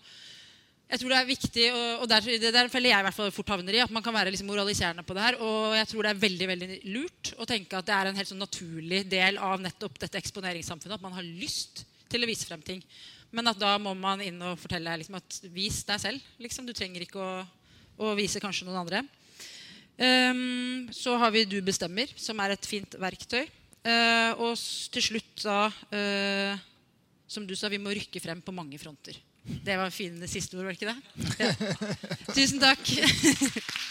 [0.87, 3.33] jeg tror det er viktig, og, og der, det der føler jeg i hvert fall
[3.35, 5.39] fort havner i, at man kan være liksom moraliserende på det her.
[5.43, 8.31] Og jeg tror det er veldig veldig lurt å tenke at det er en helt
[8.31, 10.95] sånn naturlig del av nettopp dette eksponeringssamfunnet.
[10.95, 12.85] At man har lyst til å vise frem ting.
[13.35, 16.31] Men at da må man inn og fortelle liksom, at vis deg selv.
[16.39, 16.71] Liksom.
[16.71, 17.43] Du trenger ikke å,
[18.07, 19.03] å vise kanskje noen andre.
[19.99, 23.49] Um, så har vi Du bestemmer, som er et fint verktøy.
[23.87, 24.59] Eh, og
[24.91, 26.59] til slutt da eh,
[27.31, 29.19] Som du sa, vi må rykke frem på mange fronter.
[29.47, 30.99] Det var fine siste ord, var det ikke det?
[31.39, 32.35] Ja.
[32.37, 32.83] Tusen takk.